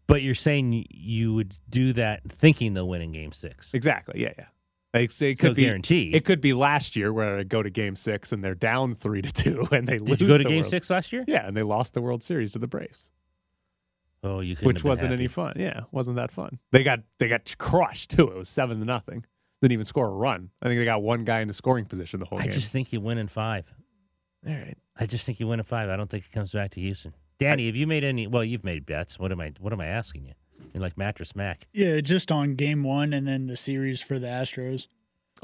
[0.08, 3.74] But you're saying you would do that thinking they'll win in game six.
[3.74, 4.22] Exactly.
[4.22, 4.46] Yeah, yeah.
[4.94, 6.12] Like say it So could be guarantee.
[6.14, 9.22] It could be last year where I go to game six and they're down three
[9.22, 10.10] to two and they lose.
[10.18, 11.24] Did you go to game World- six last year?
[11.28, 13.10] Yeah, and they lost the World Series to the Braves.
[14.26, 15.54] Oh, you couldn't which have wasn't any fun.
[15.58, 16.60] Yeah, wasn't that fun.
[16.72, 18.28] They got they got crushed too.
[18.30, 19.26] It was seven to nothing.
[19.62, 20.50] Didn't even score a run.
[20.62, 22.52] I think they got one guy in the scoring position the whole I game.
[22.52, 23.66] just think you win in five.
[24.48, 24.78] All right.
[24.98, 25.90] I just think you win in five.
[25.90, 27.14] I don't think it comes back to Houston.
[27.40, 28.28] Danny, have you made any?
[28.28, 29.18] Well, you've made bets.
[29.20, 29.54] What am I?
[29.60, 30.34] What am I asking you?
[30.74, 31.68] You're like Mattress Mack.
[31.74, 34.88] Yeah, just on game one and then the series for the Astros.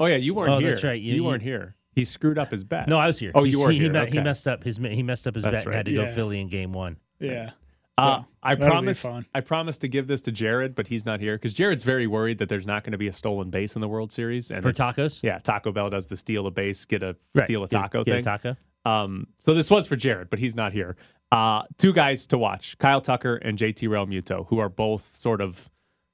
[0.00, 0.70] Oh yeah, you weren't Oh, here.
[0.70, 1.00] that's right.
[1.00, 1.76] You, You- you- weren't here.
[1.94, 2.88] He screwed up his bet.
[2.88, 3.32] No, I was here.
[3.34, 3.92] Oh, He- you were he, here.
[3.92, 4.10] He, okay.
[4.12, 6.40] he messed up his he messed up his That's bet and had to go Philly
[6.40, 6.96] in game one.
[7.20, 7.50] Yeah.
[7.98, 9.02] Uh, I that'll be promised.
[9.02, 9.26] fun.
[9.34, 12.38] I promised to give this to Jared, but he's not here because Jared's very worried
[12.38, 14.50] that there's not going to be a stolen base in the World Series.
[14.50, 15.22] And For tacos?
[15.22, 17.44] yeah, Taco Bell does the steal a base, get a Right.
[17.46, 18.24] steal a Get- taco get a thing.
[18.24, 18.56] taco?
[18.84, 20.96] Um, so this was for Jared, but he's not here.
[21.30, 25.68] Uh, two guys to watch: Kyle Tucker and JT Realmuto, who are both sort of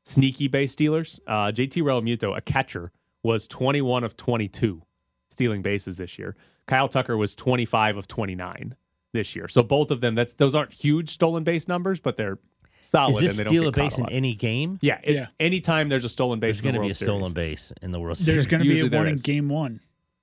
[0.04, 1.20] sneaky base stealers.
[1.26, 4.82] Uh, JT Realmuto, a catcher, was 21 of 22
[5.30, 6.36] stealing bases this year.
[6.66, 8.74] Kyle Tucker was 25 of 29
[9.12, 9.48] this year.
[9.48, 12.38] So both of them, that's those aren't huge stolen base numbers, but they're
[12.82, 14.78] solid Is this and they steal don't a base caught in any game?
[14.82, 15.26] Yeah, it- Yeah.
[15.40, 17.72] Anytime there's a stolen base, There's in going the to be World a stolen base
[17.82, 18.46] in the World There's Series.
[18.46, 19.22] going to be a there one in is.
[19.22, 19.80] game one.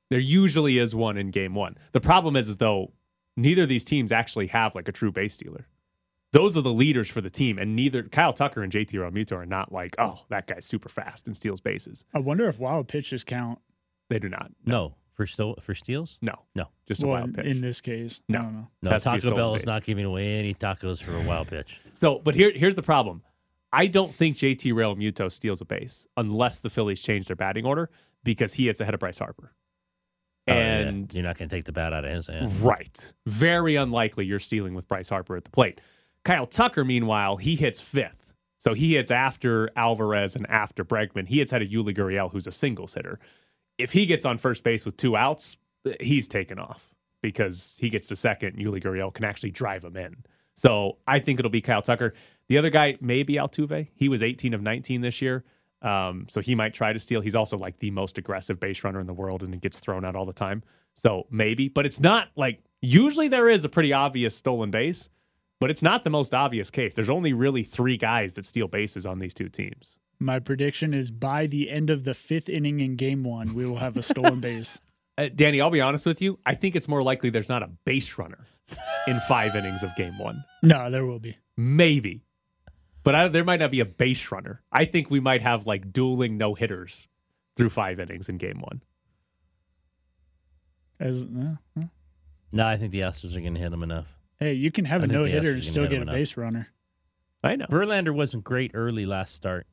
[0.10, 1.78] There usually is one in game one.
[1.92, 2.92] The problem is, is though
[3.36, 5.68] neither of these teams actually have like a true base stealer.
[6.32, 9.46] Those are the leaders for the team, and neither Kyle Tucker and JT Realmuto are
[9.46, 12.04] not like, oh, that guy's super fast and steals bases.
[12.14, 13.60] I wonder if wild pitches count.
[14.10, 14.52] They do not.
[14.66, 16.18] no for sto- for steals.
[16.22, 17.46] No, No, just a well, wild pitch.
[17.46, 18.22] in this case.
[18.30, 18.40] No.
[18.40, 18.68] I don't know.
[18.84, 18.90] no.
[18.92, 19.68] Has to be a Taco stolen Bell is base.
[19.68, 21.80] not giving away any tacos for a wild pitch.
[21.94, 23.24] So, but here, here's the problem.
[23.74, 27.90] I don't think JT Realmuto steals a base unless the Phillies change their batting order
[28.24, 29.54] because he hits ahead of Bryce Harper.
[30.48, 30.60] Oh, yeah.
[30.60, 32.62] And you're not going to take the bat out of his hand.
[32.62, 33.14] Right.
[33.26, 35.82] Very unlikely you're stealing with Bryce Harper at the plate.
[36.24, 38.34] Kyle Tucker, meanwhile, he hits fifth.
[38.60, 41.28] So he hits after Alvarez and after Bregman.
[41.28, 43.20] He hits ahead of Yuli Gurriel, who's a singles hitter.
[43.78, 45.58] If he gets on first base with two outs,
[46.00, 46.90] he's taken off
[47.22, 48.58] because he gets to second.
[48.58, 50.16] Yuli Gurriel can actually drive him in.
[50.56, 52.14] So I think it'll be Kyle Tucker.
[52.48, 53.88] The other guy may be Altuve.
[53.96, 55.44] He was 18 of 19 this year.
[55.82, 57.22] Um, so he might try to steal.
[57.22, 60.06] He's also like the most aggressive base runner in the world and he gets thrown
[60.06, 60.64] out all the time.
[60.94, 65.10] So maybe, but it's not like usually there is a pretty obvious stolen base,
[65.60, 66.94] but it's not the most obvious case.
[66.94, 70.00] There's only really three guys that steal bases on these two teams.
[70.20, 73.78] My prediction is by the end of the fifth inning in game one, we will
[73.78, 74.80] have a stolen base.
[75.18, 76.40] Uh, Danny, I'll be honest with you.
[76.46, 78.48] I think it's more likely there's not a base runner
[79.08, 80.44] in five innings of game one.
[80.64, 81.38] No, there will be.
[81.58, 82.24] Maybe.
[83.04, 84.62] But I, there might not be a base runner.
[84.72, 87.08] I think we might have like dueling no hitters
[87.56, 88.82] through five innings in game one.
[91.00, 91.84] As uh, uh.
[92.52, 94.08] No, I think the Astros are going to hit them enough.
[94.40, 96.16] Hey, you can have I a no hitter Astros and still get a enough.
[96.16, 96.68] base runner.
[97.44, 97.66] I know.
[97.70, 99.68] Verlander wasn't great early last start.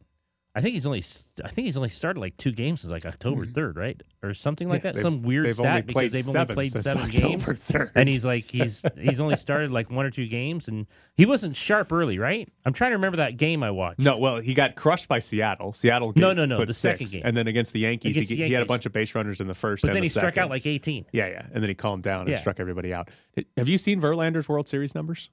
[0.55, 1.03] I think he's only
[1.43, 3.53] I think he's only started like two games since like October mm-hmm.
[3.53, 4.85] third, right, or something like.
[4.85, 5.01] Yeah, that.
[5.01, 7.93] Some weird they've stat because they've only played seven games, 3rd.
[7.95, 10.87] and he's like he's he's only started like one or two games, and
[11.17, 12.51] he wasn't sharp early, right?
[12.67, 14.01] I'm trying to remember that game I watched.
[14.01, 15.73] No, well, he got crushed by Seattle.
[15.73, 17.23] Seattle No, no, no, the second game.
[17.25, 19.41] And then against the Yankees, Against he, the he had a bunch of base runners
[19.41, 21.07] in the first but and then the he struck out like 18.
[21.13, 21.47] Yeah, yeah.
[21.53, 22.41] And then he calmed down and Yeah.
[22.41, 23.09] struck everybody out.
[23.57, 25.31] Have you seen Verlander's World Series numbers?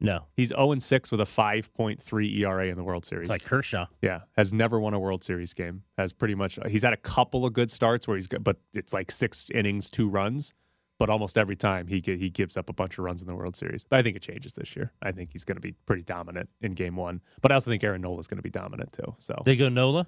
[0.00, 3.24] No, He's 0 6 with a 5.3 ERA in the World Series.
[3.24, 3.86] it's like Kershaw.
[4.02, 5.82] yeah, has never won a World Series game.
[5.96, 8.92] Has pretty much he's had a couple of good starts where he's got, but it's
[8.92, 10.52] like six innings, two runs.
[10.98, 13.56] But almost every time he he gives up a bunch of runs in the World
[13.56, 13.82] Series.
[13.84, 14.92] But I think it changes this year.
[15.02, 17.20] I think he's going to be pretty dominant in Game One.
[17.40, 19.14] But I also think Aaron Nola is going to be dominant too.
[19.18, 20.06] So They go Nola.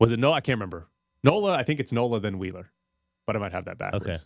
[0.00, 0.36] was it Nola?
[0.36, 0.88] I can't remember.
[1.24, 2.70] Nola, I think it's Nola then Wheeler,
[3.26, 4.06] but I might have that backwards.
[4.06, 4.16] Okay.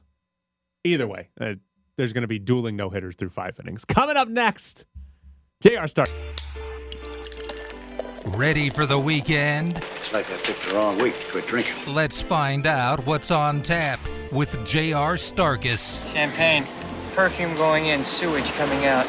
[0.85, 1.55] Either way, uh,
[1.97, 3.85] there's going to be dueling no hitters through five innings.
[3.85, 4.87] Coming up next,
[5.63, 6.07] JR Star.
[8.27, 9.83] Ready for the weekend?
[9.97, 11.95] It's like I picked the wrong week to quit drinking.
[11.95, 13.99] Let's find out what's on tap
[14.33, 15.15] with J.R.
[15.15, 16.07] Starkis.
[16.13, 16.67] Champagne,
[17.15, 19.07] perfume going in, sewage coming out.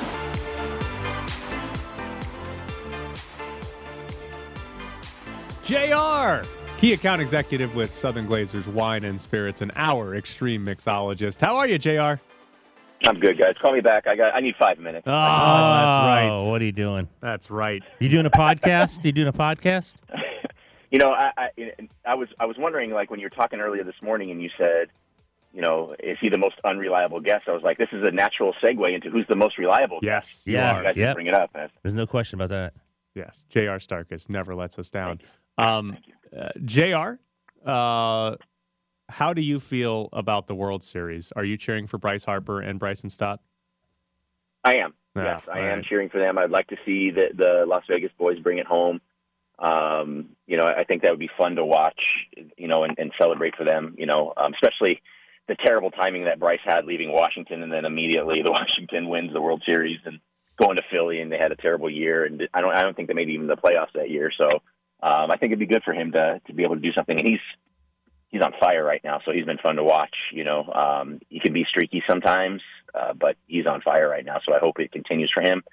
[5.65, 6.47] JR,
[6.79, 11.41] key account executive with Southern Glazers Wine and Spirits, and our extreme mixologist.
[11.41, 12.21] How are you, JR?
[13.05, 13.53] I'm good, guys.
[13.61, 14.07] Call me back.
[14.07, 14.33] I got.
[14.33, 15.03] I need five minutes.
[15.07, 16.35] Oh, that's right.
[16.37, 17.07] Oh, What are you doing?
[17.21, 17.83] That's right.
[17.99, 19.03] You doing a podcast?
[19.05, 19.93] you doing a podcast?
[20.89, 21.49] You know, I, I
[22.05, 24.49] I was I was wondering like when you were talking earlier this morning and you
[24.57, 24.87] said,
[25.53, 27.43] you know, is he the most unreliable guest?
[27.49, 29.99] I was like, this is a natural segue into who's the most reliable.
[30.01, 31.15] Yes, you Yeah, You guys Yep.
[31.15, 31.49] bring it up.
[31.51, 32.73] That's- There's no question about that.
[33.15, 33.79] Yes, J.R.
[33.79, 35.19] Starkus never lets us down.
[35.57, 35.97] Um,
[36.33, 37.19] uh, J.R.,
[37.65, 38.35] uh,
[39.09, 41.31] how do you feel about the World Series?
[41.35, 43.39] Are you cheering for Bryce Harper and Bryson Stott?
[44.63, 44.93] I am.
[45.15, 45.85] Yeah, yes, I am right.
[45.85, 46.37] cheering for them.
[46.37, 49.01] I'd like to see the, the Las Vegas boys bring it home.
[49.59, 51.99] Um, you know, I think that would be fun to watch,
[52.57, 55.01] you know, and, and celebrate for them, you know, um, especially
[55.47, 59.41] the terrible timing that Bryce had leaving Washington and then immediately the Washington wins the
[59.41, 60.19] World Series and
[60.59, 63.07] going to Philly and they had a terrible year and I don't I don't think
[63.07, 64.31] they made even the playoffs that year.
[64.37, 64.45] So
[65.01, 67.17] um, I think it'd be good for him to to be able to do something
[67.17, 67.39] and he's
[68.29, 70.15] he's on fire right now, so he's been fun to watch.
[70.31, 72.61] You know, um, he can be streaky sometimes,
[72.93, 74.39] uh, but he's on fire right now.
[74.45, 75.63] So I hope it continues for him.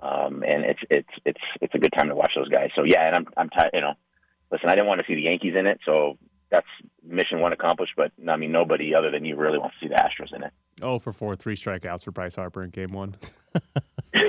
[0.00, 2.70] Um, and it's it's it's it's a good time to watch those guys.
[2.74, 3.70] So yeah, and I'm I'm tired.
[3.72, 3.94] You know,
[4.52, 6.18] listen, I didn't want to see the Yankees in it, so
[6.50, 6.66] that's
[7.02, 7.94] mission one accomplished.
[7.96, 10.52] But I mean, nobody other than you really wants to see the Astros in it.
[10.82, 13.16] Oh, for four, three strikeouts for Bryce Harper in Game One.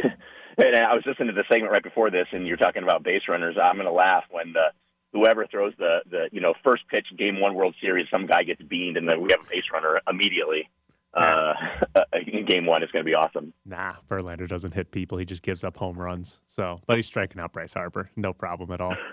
[0.58, 3.22] And I was listening to the segment right before this, and you're talking about base
[3.30, 3.58] runners.
[3.62, 4.72] I'm going to laugh when the
[5.18, 8.62] whoever throws the the you know first pitch game one World Series, some guy gets
[8.62, 10.70] beamed, and then we have a base runner immediately.
[11.14, 11.54] Uh,
[12.28, 13.54] in game one, it's going to be awesome.
[13.66, 16.40] Nah, Verlander doesn't hit people; he just gives up home runs.
[16.48, 18.96] So, but he's striking out Bryce Harper, no problem at all.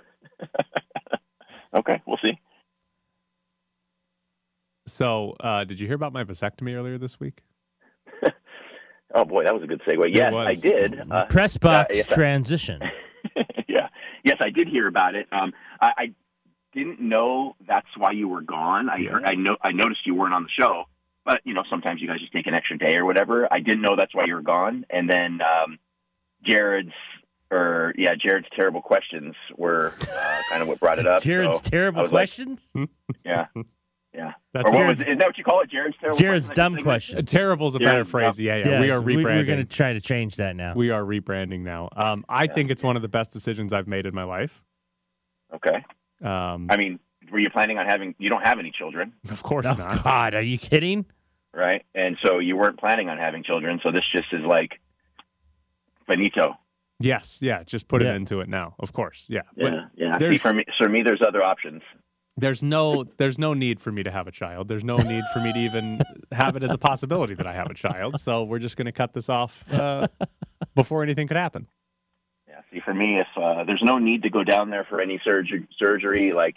[1.77, 2.39] Okay, we'll see.
[4.87, 7.43] So, uh, did you hear about my vasectomy earlier this week?
[9.17, 10.13] Oh boy, that was a good segue.
[10.13, 10.35] Yes.
[10.35, 11.01] I did.
[11.09, 12.81] Uh, Press box uh, yes, transition.
[12.83, 12.91] yeah.
[14.35, 15.27] Yes, I did hear about it.
[15.33, 16.15] Um, I, I
[16.73, 18.89] didn't know that's why you were gone.
[18.89, 20.85] I heard, I know I noticed you weren't on the show,
[21.25, 23.47] but you know sometimes you guys just take an extra day or whatever.
[23.53, 24.85] I didn't know that's why you were gone.
[24.91, 25.79] And then um,
[26.45, 26.93] Jared's
[27.51, 31.23] or yeah, Jared's terrible questions were uh, kind of what brought it up.
[31.31, 32.73] Jared's So terrible was like, questions.
[33.25, 33.47] yeah.
[34.15, 34.33] Yeah.
[34.53, 35.71] That's what was, Jared's- is that what you call it?
[35.71, 36.57] Jared's terrible Jared's questions?
[36.57, 37.27] dumb question.
[37.27, 38.37] Terrible's a better Jared's phrase.
[38.37, 38.45] dumb.
[38.47, 39.25] Yeah, yeah, we are rebranding.
[39.25, 40.75] we're going to try to change that now.
[40.75, 41.89] we are rebranding now.
[41.97, 44.63] Um, I think it's one of the best decisions I've made in my life.
[45.55, 45.85] Okay.
[46.23, 47.01] Um, I mean,
[47.33, 48.15] were you planning on having?
[48.19, 49.13] You don't have any children.
[49.31, 50.03] of course oh not.
[50.05, 51.07] God, are you kidding?
[51.53, 51.85] right?
[51.95, 54.81] And so you weren't planning on having children, so this just is like
[56.07, 56.55] finito.
[57.01, 58.13] Yes, yeah, just put Yeah.
[58.13, 58.75] it into it now.
[58.79, 59.43] Of course, yeah.
[59.57, 60.19] Yeah, But yeah.
[60.19, 61.83] See, for me, for me, there's other options.
[62.37, 64.67] There's no there's no need for me to have a child.
[64.67, 66.01] There's no need for me to even
[66.33, 68.19] have it as a possibility that I have a child.
[68.21, 70.09] So we're just going to cut this off uh,
[70.75, 71.69] before anything could happen.
[72.49, 72.61] Yeah.
[72.73, 75.69] See, for me, if uh, there's no need to go down there for any surgery,
[75.79, 76.57] surgery, like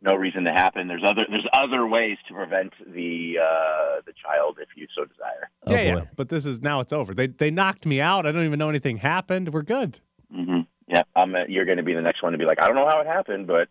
[0.00, 0.88] no reason to happen.
[0.88, 5.50] There's other there's other ways to prevent the uh, the child if you so desire.
[5.66, 6.04] Oh, yeah, yeah.
[6.16, 7.12] But this is now it's over.
[7.12, 8.26] They they knocked me out.
[8.26, 9.52] I don't even know anything happened.
[9.52, 10.00] We're good.
[10.34, 11.34] hmm Yeah, I'm.
[11.34, 13.00] Uh, you're going to be the next one to be like, I don't know how
[13.02, 13.68] it happened, but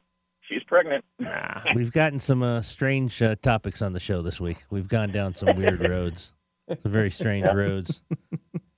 [0.50, 1.06] she's pregnant.
[1.20, 1.62] Nah.
[1.76, 4.66] We've gotten some uh, strange uh, topics on the show this week.
[4.70, 6.34] We've gone down some weird roads,
[6.68, 7.54] some very strange Yeah.
[7.54, 8.02] roads.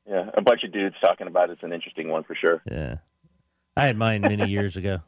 [0.08, 2.62] Yeah, a bunch of dudes talking about it's an interesting one for sure.
[2.70, 2.98] Yeah,
[3.78, 5.00] I had mine many years ago.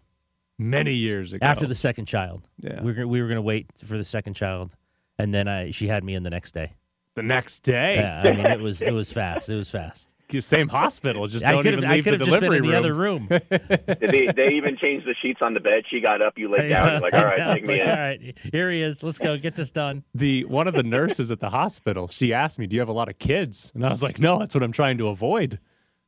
[0.57, 1.45] Many years ago.
[1.45, 2.79] After the second child, Yeah.
[2.81, 4.71] we were gonna- we were going to wait for the second child,
[5.19, 6.73] and then I she had me in the next day.
[7.15, 7.95] the next day.
[7.95, 9.49] Yeah, I mean it was it was fast.
[9.49, 10.09] It was fast.
[10.41, 11.27] Same hospital.
[11.27, 13.27] Just don't could even have I leave the could just been delivery in the room.
[13.31, 13.87] other room.
[13.99, 15.83] Did they, they even changed the sheets on the bed.
[15.89, 16.91] She got up, you laid down.
[16.91, 17.87] You're like, all right, take me in.
[17.87, 19.03] right, here he is.
[19.03, 20.03] Let's go get this done.
[20.13, 22.93] the one of the nurses at the hospital she asked me do you have a
[22.93, 25.59] lot of kids and i was like no that's what i'm trying to avoid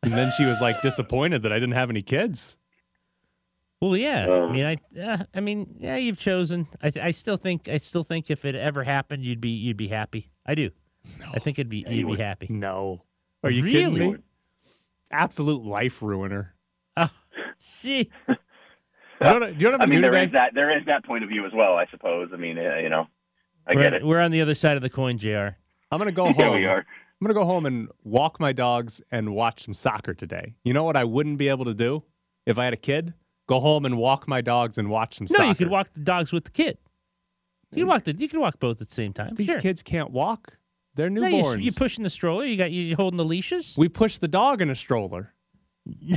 [0.04, 2.58] and then she was like disappointed that i didn't have any kids
[3.82, 4.26] Well, yeah.
[4.28, 5.96] Um, I mean, I, uh, I mean, yeah.
[5.98, 6.68] You've chosen.
[6.82, 9.78] I, th- I still think, I still think, if it ever happened, you'd be, you'd
[9.78, 10.32] be happy.
[10.46, 10.72] I do.
[11.34, 12.20] I think it'd be, you you'd be would.
[12.20, 12.48] happy.
[12.50, 13.04] no
[13.46, 14.16] are you kidding me
[15.12, 16.54] absolute life ruiner
[16.98, 17.10] Oh,
[17.82, 18.10] gee.
[18.28, 18.36] do
[19.22, 21.06] you know do you know I mean, doing there today is that there is that
[21.06, 22.30] point of view as well, I suppose.
[22.34, 23.08] I mean, uh, you know,
[23.68, 24.06] I we're, get it.
[24.06, 25.30] we're on the other side of the coin, Jr.
[25.92, 26.80] i'm gonna go Here home we are.
[26.80, 26.86] i'm
[27.28, 30.96] gonna go home and walk my dogs and watch some soccer today you know what
[30.98, 32.04] i wouldn't be able to do
[32.46, 33.14] if i had a kid
[33.48, 36.02] go home and walk my dogs and watch some No, soccer you could walk the
[36.02, 36.78] dogs with the kid.
[37.72, 39.36] You can walk the, you can walk both at the same time.
[39.36, 39.60] these sure.
[39.62, 40.58] kids can't walk
[40.96, 42.46] they're No, newborns you, you pushing the stroller.
[42.46, 43.76] You got you holding the leashes.
[43.78, 45.34] we push the dog in a stroller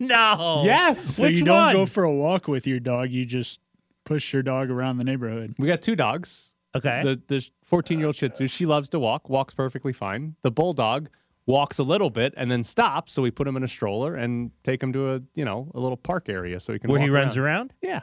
[0.00, 0.62] No.
[0.64, 1.74] yes So Which you don't one?
[1.74, 3.10] go for a walk with your dog.
[3.10, 3.60] You just
[4.04, 5.54] push your dog around the neighborhood.
[5.58, 6.52] We got two dogs.
[6.76, 7.00] Okay.
[7.02, 10.36] The the 14 year old Shih Tzu, she loves to walk, walks perfectly fine.
[10.42, 11.08] The bulldog
[11.46, 14.50] walks a little bit and then stops, so we put him in a stroller and
[14.64, 17.06] take him to a you know a little park area so he can Where walk
[17.06, 17.46] he runs around.
[17.46, 17.72] around.
[17.82, 18.00] Yeah.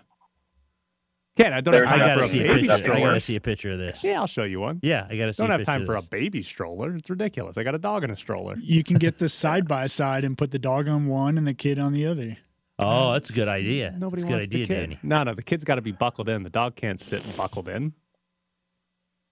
[1.37, 2.93] Ken, I don't There- have I time gotta for a see a baby picture.
[2.93, 4.03] I gotta see a picture of this.
[4.03, 4.79] Yeah, I'll show you one.
[4.81, 5.43] Yeah, I gotta see.
[5.43, 6.95] Don't have time for a baby stroller.
[6.95, 7.57] It's ridiculous.
[7.57, 8.55] I got a dog in a stroller.
[8.57, 11.53] You can get the side by side and put the dog on one and the
[11.53, 12.37] kid on the other.
[12.79, 13.93] Oh, that's a good idea.
[13.97, 14.79] Nobody that's a good wants idea, the kid.
[14.81, 14.99] Danny.
[15.03, 16.43] No, no, the kid's got to be buckled in.
[16.43, 17.93] The dog can't sit buckled in.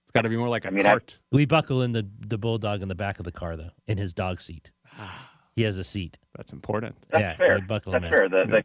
[0.04, 1.18] It's got to be more like a I mean, I- cart.
[1.32, 4.12] We buckle in the the bulldog in the back of the car though, in his
[4.12, 4.70] dog seat.
[5.56, 6.18] He has a seat.
[6.36, 6.96] That's important.
[7.10, 7.60] That's yeah, fair.
[7.60, 8.24] buckle That's fair.
[8.24, 8.30] in.
[8.32, 8.64] The, the,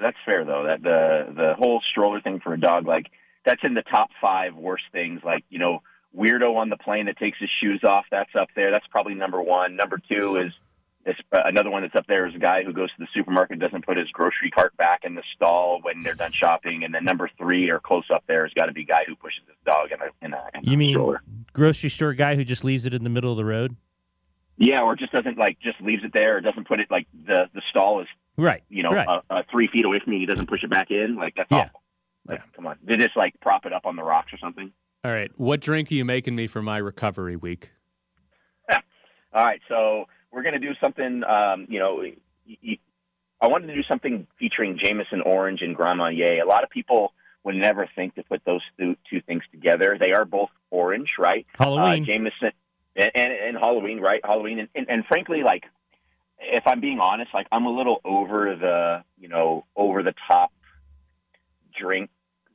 [0.00, 0.64] that's fair though.
[0.64, 3.06] That the the whole stroller thing for a dog, like
[3.44, 5.20] that's in the top five worst things.
[5.24, 5.80] Like you know,
[6.16, 8.06] weirdo on the plane that takes his shoes off.
[8.10, 8.70] That's up there.
[8.70, 9.76] That's probably number one.
[9.76, 10.52] Number two is.
[11.06, 13.60] is uh, another one that's up there is a guy who goes to the supermarket
[13.60, 17.04] doesn't put his grocery cart back in the stall when they're done shopping, and then
[17.04, 19.56] number three or close up there has got to be a guy who pushes his
[19.64, 21.22] dog in a in a, in a You mean stroller.
[21.52, 23.76] grocery store guy who just leaves it in the middle of the road?
[24.58, 27.48] Yeah, or just doesn't like just leaves it there, or doesn't put it like the
[27.54, 28.62] the stall is Right.
[28.68, 29.06] you know Right.
[29.08, 30.20] uh, uh, three feet away from you.
[30.20, 31.16] He doesn't push it back in.
[31.16, 31.58] Like that's Yeah.
[31.66, 31.82] awful.
[32.26, 34.72] Like come on, they just like prop it up on the rocks or something.
[35.04, 35.30] All right.
[35.36, 37.70] What drink are you making me for my recovery week?
[39.32, 41.22] All right, so we're gonna do something.
[41.24, 42.16] Um, you know, y-
[42.64, 42.78] y-
[43.40, 46.42] I wanted to do something featuring Jameson Orange and Grand Marnier.
[46.42, 47.12] A lot of people
[47.44, 49.96] would never think to put those two, two things together.
[50.00, 51.46] They are both orange, right?
[51.58, 52.02] Halloween.
[52.02, 52.52] Uh, Jameson
[52.96, 54.20] and, and, and Halloween, right?
[54.24, 55.64] Halloween, and, and, and frankly, like
[56.38, 60.52] if I'm being honest, like I'm a little over the you know over the top
[61.78, 62.10] drink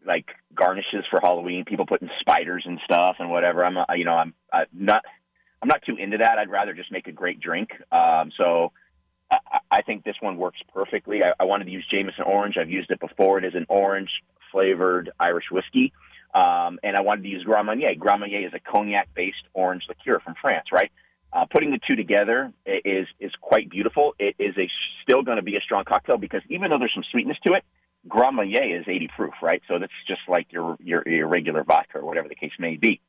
[0.06, 1.66] like garnishes for Halloween.
[1.66, 3.64] People putting spiders and stuff and whatever.
[3.64, 5.04] I'm you know I'm, I'm not
[5.62, 6.38] I'm not too into that.
[6.38, 7.70] I'd rather just make a great drink.
[7.92, 8.72] Um, so
[9.30, 11.24] I, I think this one works perfectly.
[11.24, 12.58] I, I wanted to use Jameson Orange.
[12.58, 13.38] I've used it before.
[13.38, 14.10] It is an orange
[14.52, 15.94] flavored Irish whiskey.
[16.34, 17.96] Um, and I wanted to use Grand Marnier.
[17.96, 20.92] Grand Marnier is a cognac-based orange liqueur from France, right?
[21.34, 24.14] Uh, putting the two together is is quite beautiful.
[24.20, 24.70] It is a
[25.04, 27.64] still going to be a strong cocktail because even though there's some sweetness to it,
[28.08, 29.62] Grand Marnier is 80 proof, right?
[29.68, 33.00] So that's just like your your, your regular vodka or whatever the case may be.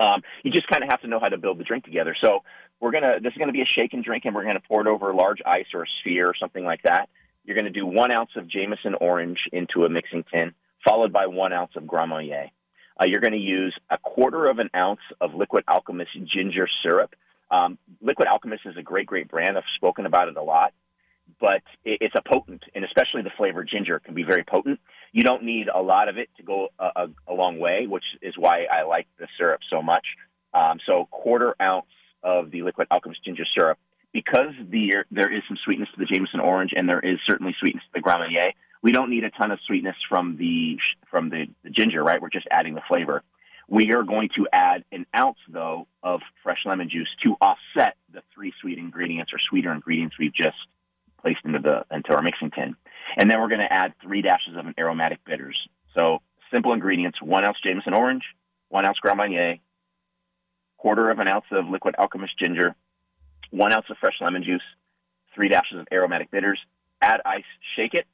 [0.00, 2.16] Um, you just kind of have to know how to build the drink together.
[2.20, 2.40] So
[2.80, 4.86] we're gonna this is gonna be a shake and drink, and we're gonna pour it
[4.86, 7.08] over a large ice or a sphere or something like that.
[7.44, 10.54] You're gonna do one ounce of Jameson orange into a mixing tin,
[10.86, 12.50] followed by one ounce of Grand Marnier.
[13.00, 17.14] Uh, you're going to use a quarter of an ounce of Liquid Alchemist ginger syrup.
[17.50, 19.56] Um, Liquid Alchemist is a great, great brand.
[19.56, 20.72] I've spoken about it a lot,
[21.40, 24.80] but it, it's a potent, and especially the flavor ginger can be very potent.
[25.12, 28.04] You don't need a lot of it to go a, a, a long way, which
[28.20, 30.06] is why I like the syrup so much.
[30.54, 31.86] Um, so, quarter ounce
[32.22, 33.78] of the Liquid Alchemist ginger syrup.
[34.12, 37.82] Because the, there is some sweetness to the Jameson orange, and there is certainly sweetness
[37.84, 40.78] to the Grand Marnier, we don't need a ton of sweetness from the
[41.10, 42.20] from the, the ginger, right?
[42.20, 43.22] We're just adding the flavor.
[43.68, 48.22] We are going to add an ounce, though, of fresh lemon juice to offset the
[48.34, 50.56] three sweet ingredients or sweeter ingredients we've just
[51.20, 52.74] placed into the into our mixing tin.
[53.16, 55.58] And then we're going to add three dashes of an aromatic bitters.
[55.96, 56.20] So
[56.52, 58.24] simple ingredients: one ounce Jameson orange,
[58.68, 59.58] one ounce Grand Marnier,
[60.76, 62.74] quarter of an ounce of liquid alchemist ginger,
[63.50, 64.62] one ounce of fresh lemon juice,
[65.34, 66.58] three dashes of aromatic bitters.
[67.00, 68.06] Add ice, shake it,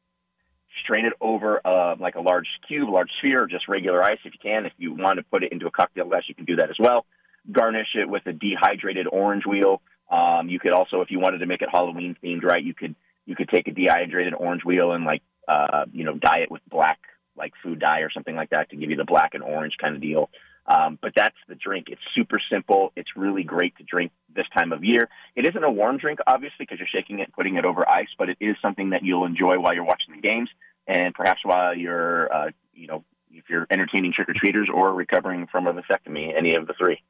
[0.82, 4.32] strain it over uh, like a large cube, large sphere, or just regular ice if
[4.32, 4.66] you can.
[4.66, 6.76] If you want to put it into a cocktail glass, you can do that as
[6.78, 7.06] well.
[7.50, 9.80] Garnish it with a dehydrated orange wheel.
[10.10, 12.94] Um, you could also, if you wanted to make it Halloween themed, right, you could
[13.26, 16.62] you could take a dehydrated orange wheel and like uh, you know dye it with
[16.70, 16.98] black
[17.36, 19.94] like food dye or something like that to give you the black and orange kind
[19.94, 20.28] of deal.
[20.68, 21.86] Um, but that's the drink.
[21.88, 22.92] It's super simple.
[22.94, 25.08] It's really great to drink this time of year.
[25.34, 28.08] It isn't a warm drink, obviously, because you're shaking it and putting it over ice,
[28.18, 30.50] but it is something that you'll enjoy while you're watching the games
[30.86, 35.46] and perhaps while you're, uh, you know, if you're entertaining trick or treaters or recovering
[35.46, 37.02] from a vasectomy, any of the three.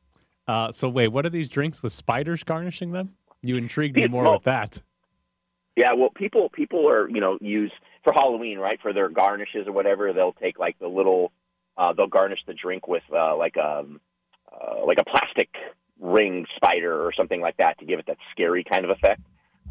[0.47, 3.15] Uh, so wait, what are these drinks with spiders garnishing them?
[3.43, 4.83] You intrigued me more well- with that.
[5.77, 7.71] Yeah, well, people people are you know use
[8.03, 8.81] for Halloween, right?
[8.83, 11.31] For their garnishes or whatever, they'll take like the little,
[11.79, 13.85] uh, they'll garnish the drink with uh, like a
[14.53, 15.49] uh, like a plastic
[16.01, 19.21] ring spider or something like that to give it that scary kind of effect.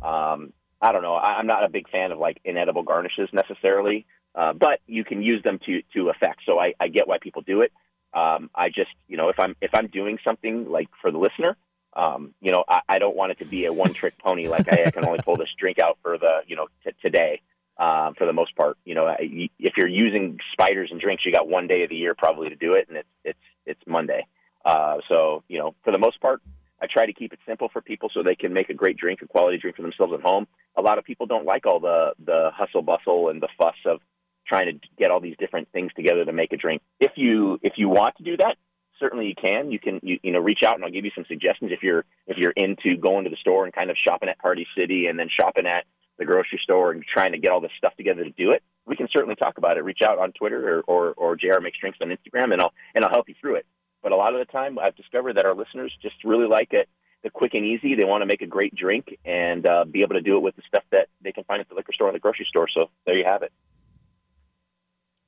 [0.02, 1.16] Um, I don't know.
[1.16, 5.22] I, I'm not a big fan of like inedible garnishes necessarily, uh, but you can
[5.22, 6.42] use them to to effect.
[6.46, 7.72] So I, I get why people do it.
[8.14, 11.58] Um, I just you know if I'm if I'm doing something like for the listener,
[11.98, 14.48] um, you know, I, I don't want it to be a one trick pony.
[14.48, 17.42] Like I, I can only pull this drink out for the, you know, t- today.
[17.80, 21.48] Um, for the most part, you know, if you're using spiders and drinks, you got
[21.48, 24.26] one day of the year probably to do it, and it's it's it's Monday.
[24.66, 26.42] Uh, so you know, for the most part,
[26.82, 29.22] I try to keep it simple for people so they can make a great drink,
[29.22, 30.48] a quality drink for themselves at home.
[30.76, 34.00] A lot of people don't like all the the hustle bustle and the fuss of
[34.48, 36.82] trying to get all these different things together to make a drink.
[37.00, 38.56] If you if you want to do that,
[39.00, 39.72] certainly you can.
[39.72, 42.06] You can you, you know reach out and I'll give you some suggestions if you're
[42.28, 45.18] if you're into going to the store and kind of shopping at Party City and
[45.18, 45.86] then shopping at
[46.18, 48.64] the grocery store and trying to get all this stuff together to do it.
[48.86, 49.84] We can certainly talk about it.
[49.84, 53.04] Reach out on Twitter or or, or JR makes drinks on Instagram and I'll and
[53.04, 53.66] I'll help you through it.
[54.04, 56.88] But a lot of the time, I've discovered that our listeners just really like it.
[57.24, 57.96] The quick and easy.
[57.96, 60.56] They want to make a great drink and uh, be able to do it with
[60.56, 62.68] the stuff that they can find at the liquor store and the grocery store.
[62.74, 63.52] So there you have it.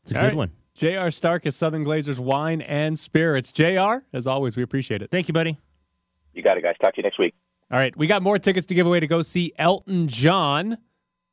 [0.03, 0.35] It's a All good right.
[0.35, 0.51] one.
[0.75, 3.51] JR Stark is Southern Glazers Wine and Spirits.
[3.51, 5.11] JR, as always, we appreciate it.
[5.11, 5.57] Thank you, buddy.
[6.33, 6.75] You got it, guys.
[6.81, 7.33] Talk to you next week.
[7.71, 10.79] All right, we got more tickets to give away to go see Elton John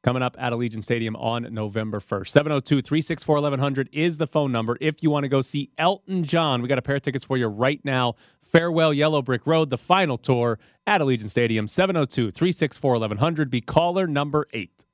[0.05, 2.29] coming up at Allegiant Stadium on November 1st.
[2.29, 6.61] 702 364 1100 is the phone number if you want to go see Elton John.
[6.61, 8.17] We got a pair of tickets for you right now.
[8.43, 11.67] Farewell Yellow Brick Road, the final tour at Allegiant Stadium.
[11.67, 13.51] 702 364 1100.
[13.51, 14.85] Be caller number eight.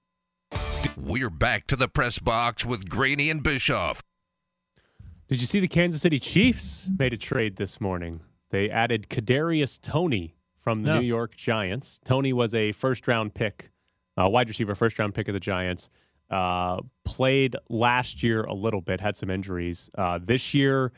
[0.96, 4.00] We're back to the press box with Graney and Bischoff.
[5.26, 8.20] Did you see the Kansas City Chiefs made a trade this morning?
[8.50, 11.00] They added Kadarius Toney from the No.
[11.00, 12.00] New York Giants.
[12.04, 13.70] Toney was a first round pick,
[14.20, 15.90] uh, wide receiver, first round pick of the Giants.
[16.30, 19.90] Uh, played last year a little bit, had some injuries.
[19.98, 20.92] Uh, this year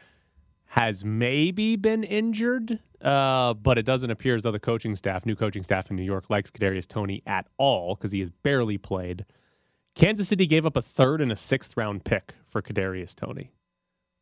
[0.66, 5.34] has maybe been injured, uh, but it doesn't appear as though the coaching staff, new
[5.34, 9.24] coaching staff in New York, likes Kadarius Toney at all because he has barely played.
[9.94, 13.50] Kansas City gave up a third and a sixth round pick for Kadarius Toney,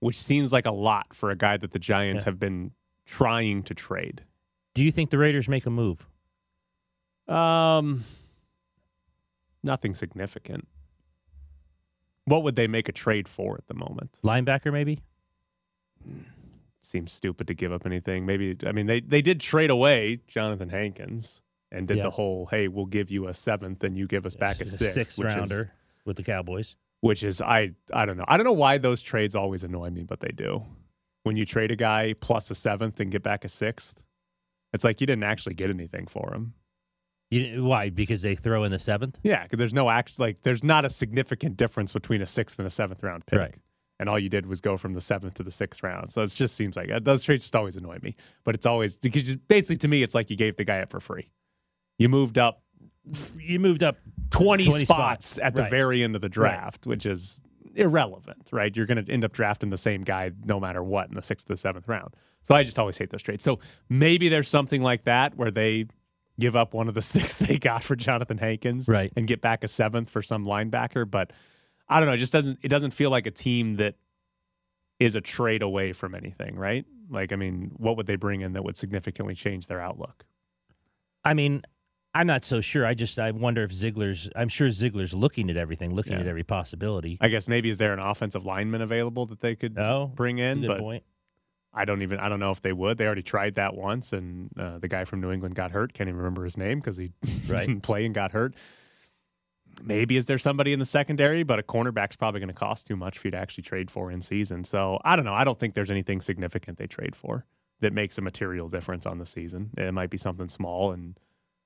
[0.01, 2.31] which seems like a lot for a guy that the Giants Yeah.
[2.31, 2.73] have been
[3.07, 4.23] trying to trade.
[4.75, 6.07] Do you think the Raiders make a move?
[7.29, 8.05] Um,
[9.63, 10.67] nothing significant.
[12.25, 14.19] What would they make a trade for at the moment?
[14.25, 15.01] Linebacker, maybe?
[16.83, 18.27] Seems stupid to give up anything.
[18.27, 22.69] Maybe I mean they they did trade away Johnathan Hankins and did the whole hey
[22.69, 25.35] we'll give you a seventh and you give us back a sixth, sixth which is-
[25.35, 25.73] rounder
[26.05, 26.77] with the Cowboys.
[27.01, 28.25] which is I I don't know.
[28.29, 30.65] I don't know why those trades always annoy me, but they do.
[31.23, 33.95] When you trade a guy plus a seventh and get back a sixth,
[34.73, 36.55] it's like you didn't actually get anything for him.
[37.31, 37.89] You, why?
[37.91, 39.19] Because they throw in the seventh?
[39.23, 42.67] Yeah, 'cause there's no act like there's not a significant difference between a sixth and
[42.67, 43.39] a seventh round pick.
[43.39, 43.55] Right.
[43.99, 46.11] And all you did was go from the seventh to the sixth round.
[46.11, 48.17] So it just seems like uh, those trades just always annoy me.
[48.45, 51.01] But it's always because basically to me, it's like you gave the guy up for
[51.01, 51.31] free.
[51.99, 52.63] You moved up
[53.39, 53.97] You moved up
[54.31, 55.39] 20, 20 spots, spots.
[55.39, 55.71] at the Right.
[55.71, 57.41] very end of the draft, which is
[57.75, 58.75] irrelevant, right?
[58.77, 61.47] You're going to end up drafting the same guy no matter what in the sixth
[61.49, 62.15] to seventh round.
[62.43, 63.45] So I just always hate those trades.
[63.45, 63.59] So
[63.89, 65.87] maybe there's something like that where they
[66.41, 69.13] give up one of the six they got for Johnathan Hankins Right.
[69.17, 71.09] and get back a seventh for some linebacker.
[71.09, 71.33] But
[71.89, 72.15] I don't know.
[72.15, 73.95] It just doesn't, it doesn't feel like a team that
[74.99, 76.85] is a trade away from anything, right?
[77.11, 80.25] Like, I mean, what would they bring in that would significantly change their outlook?
[81.25, 81.63] I mean,
[82.15, 82.85] I'm not so sure.
[82.85, 84.29] I just I wonder if Ziegler's.
[84.37, 86.21] I'm sure Ziegler's looking at everything, looking Yeah.
[86.21, 87.17] at every possibility.
[87.21, 90.67] I guess maybe is there an offensive lineman available that they could Oh, bring in?
[90.67, 91.05] But point.
[91.75, 92.99] I don't even I don't know if they would.
[92.99, 95.95] They already tried that once, and uh, the guy from New England got hurt.
[95.95, 97.13] Can't even remember his name because he
[97.49, 97.67] Right.
[97.67, 98.55] didn't play and got hurt.
[99.83, 102.95] Maybe is there somebody in the secondary, but a cornerback's probably going to cost too
[102.95, 104.65] much for you to actually trade for in season.
[104.65, 105.33] So I don't know.
[105.33, 107.47] I don't think there's anything significant they trade for
[107.81, 109.71] that makes a material difference on the season.
[109.79, 111.19] It might be something small and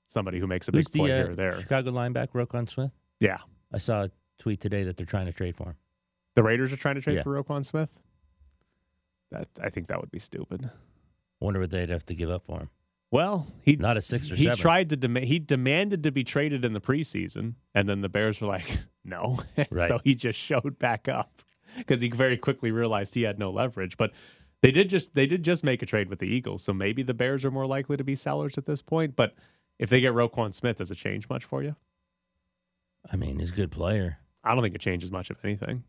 [0.07, 1.61] somebody who makes a Who's big play the here uh, or there.
[1.61, 2.91] Chicago linebacker Roquan Smith?
[3.21, 3.39] Yeah,
[3.73, 5.75] I saw a tweet today that they're trying to trade for him.
[6.35, 7.23] the Raiders are trying to trade Yeah.
[7.23, 7.89] for Roquan Smith.
[9.31, 10.71] That I think that would be stupid.
[11.41, 12.71] Wonder what they'd have to give up for him.
[13.11, 14.59] Well, he Not a six or he seven.
[14.59, 18.41] tried to demand he demanded to be traded in the preseason, and then the Bears
[18.41, 19.41] were like, no.
[19.71, 19.89] Right.
[19.89, 21.43] so he just showed back up
[21.79, 23.97] because he very quickly realized he had no leverage.
[23.97, 24.13] But
[24.63, 27.15] they did just they did just make a trade with the Eagles, so maybe the
[27.15, 29.15] Bears are more likely to be sellers at this point.
[29.17, 29.35] But
[29.79, 31.77] if they get Roquan Smith, does it change much for you?
[33.11, 34.19] I mean, he's a good player.
[34.43, 35.85] I don't think it changes much of anything.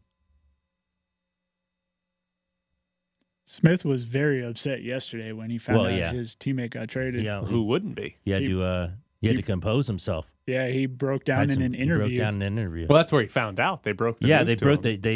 [3.46, 6.12] Smith was very upset yesterday when he found Well, out yeah.
[6.12, 7.24] his teammate got traded.
[7.24, 8.18] Yeah, Who wouldn't be?
[8.26, 10.28] he had He- to uh, he had he- to compose himself.
[10.46, 12.18] Yeah, he broke down Had in some- an he interview.
[12.18, 12.88] broke down in an interview.
[12.90, 13.84] Well, that's where he found out.
[13.84, 14.20] They broke.
[14.20, 14.78] The yeah, news they to broke.
[14.86, 15.02] him.
[15.02, 15.16] They,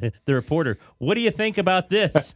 [0.00, 0.10] Yeah.
[0.24, 0.78] the reporter.
[0.98, 2.34] What do you think about this?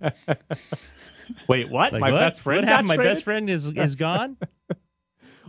[1.48, 1.92] Wait, what?
[1.92, 2.18] Like, My what?
[2.20, 2.58] best friend.
[2.60, 2.88] What got happened?
[2.88, 3.14] My traded?
[3.14, 4.36] best friend is is gone.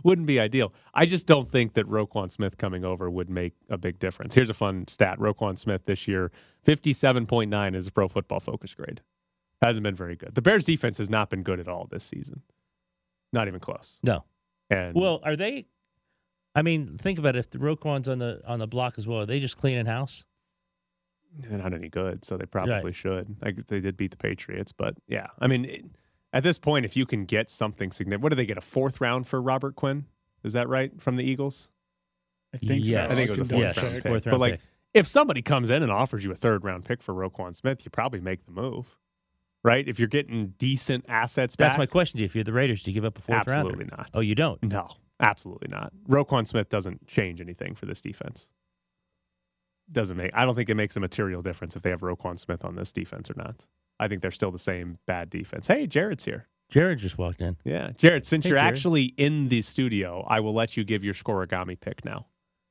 [0.04, 0.72] wouldn't be ideal.
[0.94, 4.34] I just don't think that Roquan Smith coming over would make a big difference.
[4.34, 6.30] Here's a fun stat: Roquan Smith this year,
[6.62, 9.00] fifty-seven point nine is a Pro Football Focus grade.
[9.64, 10.34] Hasn't been very good.
[10.34, 12.42] The Bears' defense has not been good at all this season.
[13.32, 13.98] Not even close.
[14.02, 14.24] No.
[14.70, 15.66] And Well, are they?
[16.54, 17.40] I mean, think about it.
[17.40, 20.24] If the Roquan's on the on the block as well, are they just cleaning house?
[21.36, 22.94] they're not any good, so they probably Right.
[22.94, 23.36] should.
[23.42, 25.84] Like they did beat the Patriots, but yeah, I mean, it,
[26.34, 28.58] at this point, if you can get something significant, what did they get?
[28.58, 30.04] A fourth round for Robert Quinn?
[30.42, 31.70] Is that right from the Eagles?
[32.52, 33.08] I think Yes.
[33.08, 33.12] so.
[33.12, 34.02] I think it was a fourth Yes, round pick.
[34.02, 34.60] fourth but like, pick.
[34.92, 37.90] if somebody comes in and offers you a third round pick for Roquan Smith, you
[37.90, 38.98] probably make the move,
[39.62, 39.86] right?
[39.88, 42.26] If you're getting decent assets That's back, my question to you.
[42.26, 43.70] If you're the Raiders, do you give up a fourth rounder?
[43.70, 44.10] absolutely not.
[44.12, 44.62] Oh, you don't.
[44.62, 44.88] No,
[45.20, 45.92] absolutely not.
[46.08, 48.50] Roquan Smith doesn't change anything for this defense.
[49.92, 50.30] Doesn't make.
[50.34, 52.92] I don't think it makes a material difference if they have Roquan Smith on this
[52.92, 53.64] defense or not.
[54.00, 55.66] I think they're still the same bad defense.
[55.68, 56.48] Hey, Jared's here.
[56.70, 57.56] Jared just walked in.
[57.64, 58.24] Yeah, Jared.
[58.26, 58.74] Since Hey, you're Jared.
[58.74, 62.26] actually in the studio, I will let you give your scorigami pick now.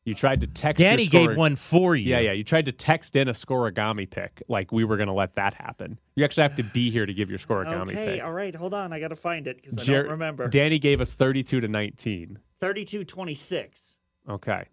[0.05, 0.81] You tried to text.
[0.81, 2.09] Danny your score- gave one for you.
[2.09, 2.31] Yeah, yeah.
[2.33, 5.53] You tried to text in a scorigami pick, like we were going to let that
[5.53, 5.97] happen.
[6.15, 8.23] You actually have to be here to give your scorigami Okay, pick.
[8.23, 8.91] all right, hold on.
[8.91, 10.49] I got to find it because I Jer- don't remember.
[10.49, 12.39] Danny gave us 32 to 19.
[12.59, 13.97] 32 26.
[14.27, 14.65] Okay.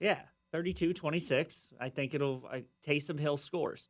[0.00, 0.18] Yeah,
[0.52, 1.72] 32 26.
[1.80, 2.44] I think it'll.
[2.50, 3.88] I, Taysom Hill scores.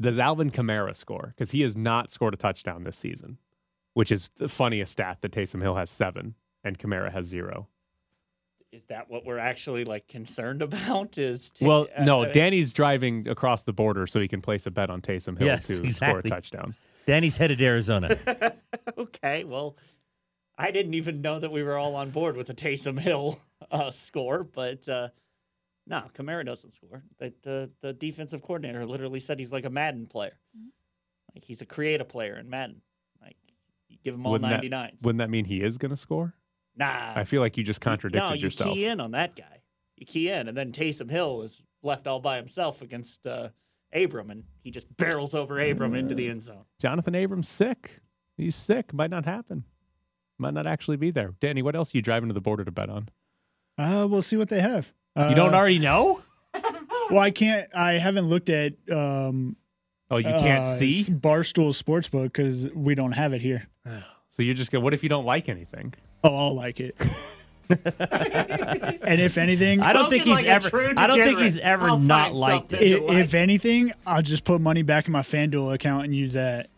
[0.00, 1.32] Does Alvin Kamara score?
[1.36, 3.38] Because he has not scored a touchdown this season,
[3.94, 7.68] which is the funniest stat that Taysom Hill has seven and Kamara has zero.
[8.70, 11.18] Is that what we're actually like concerned about?
[11.18, 14.66] Is ta- Well, uh, no, uh, Danny's driving across the border so he can place
[14.66, 16.76] a bet on Taysom Hill Yes, to score a touchdown.
[17.06, 18.18] Danny's headed to Arizona.
[18.98, 19.76] okay, well,
[20.58, 23.90] I didn't even know that we were all on board with the Taysom Hill uh,
[23.90, 25.08] score, but uh,
[25.88, 27.02] no, Kamara doesn't score.
[27.18, 30.38] The, the the defensive coordinator literally said he's like a Madden player,
[31.34, 32.82] like he's a creative player in Madden.
[33.22, 33.36] Like
[33.88, 36.34] you give him all Wouldn't ninety that, wouldn't that mean he is going to score?
[36.76, 38.74] Nah, I feel like you just contradicted no, you yourself.
[38.74, 39.62] key in on that guy.
[39.96, 43.48] You key in, and then Taysom Hill was left all by himself against uh,
[43.92, 46.64] Abram, and he just barrels over Abram into the end zone.
[46.82, 48.00] Johnathan Abram's sick.
[48.36, 48.92] He's sick.
[48.94, 49.64] Might not happen.
[50.38, 51.34] Might not actually be there.
[51.40, 53.08] Danny, what else are you driving to the border to bet on?
[53.76, 54.92] Uh, we'll see what they have.
[55.16, 56.22] You don't Uh, already know?
[57.10, 57.68] Well, I can't.
[57.74, 58.72] I haven't looked at.
[58.92, 59.56] Um,
[60.10, 61.04] Oh, you can't uh, see?
[61.04, 63.66] Barstool Sportsbook because we don't have it here.
[64.30, 65.94] So you're just going, what if you don't like anything?
[66.24, 66.96] Oh, I'll like it.
[67.70, 70.92] and if anything, I don't think he's like ever.
[70.98, 72.98] I don't think he's ever I'll not liked i- it.
[72.98, 73.18] something.
[73.18, 76.68] if anything, I'll just put money back in my FanDuel account and use that.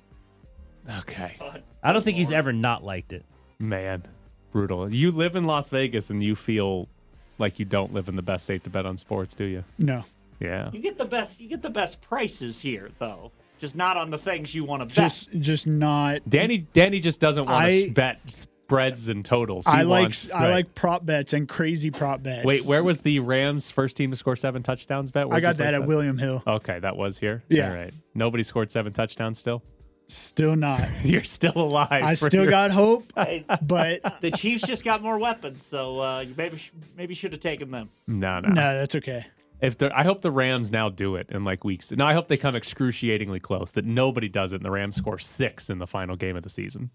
[1.00, 1.36] Okay.
[1.82, 3.24] I don't think he's ever not liked it.
[3.58, 4.04] Man,
[4.52, 4.92] brutal.
[4.92, 6.88] You live in Las Vegas and you feel
[7.40, 9.64] like you don't live in the best state to bet on sports, do you?
[9.78, 10.04] No,
[10.38, 10.70] Yeah.
[10.72, 11.40] You get the best.
[11.40, 13.32] You get the best prices here, though.
[13.58, 14.94] Just not on the things you want to bet.
[14.96, 16.20] just just not.
[16.28, 19.66] Danny Danny just doesn't want to bet spreads and totals.
[19.66, 20.50] He I like wants- I right.
[20.50, 22.46] like prop bets and crazy prop bets.
[22.46, 25.24] Wait, where was the Rams first team to score seven touchdowns bet?
[25.24, 26.42] I Where'd you got that place at William Hill.
[26.46, 27.42] Okay, that was here.
[27.48, 27.68] Yeah.
[27.68, 27.92] All right.
[28.14, 29.62] Nobody scored seven touchdowns still.
[30.10, 30.88] Still not.
[31.04, 32.02] You're still alive.
[32.04, 33.12] I still your- got hope,
[33.62, 37.40] but the Chiefs just got more weapons, so uh, you maybe sh- maybe should have
[37.40, 37.90] taken them.
[38.06, 38.48] No, no.
[38.48, 39.26] no, that's okay.
[39.60, 41.90] If the I hope the Rams now do it in like weeks.
[41.92, 43.72] No, I hope they come excruciatingly close.
[43.72, 46.48] That nobody does it, and the Rams score six in the final game of the
[46.50, 46.90] season.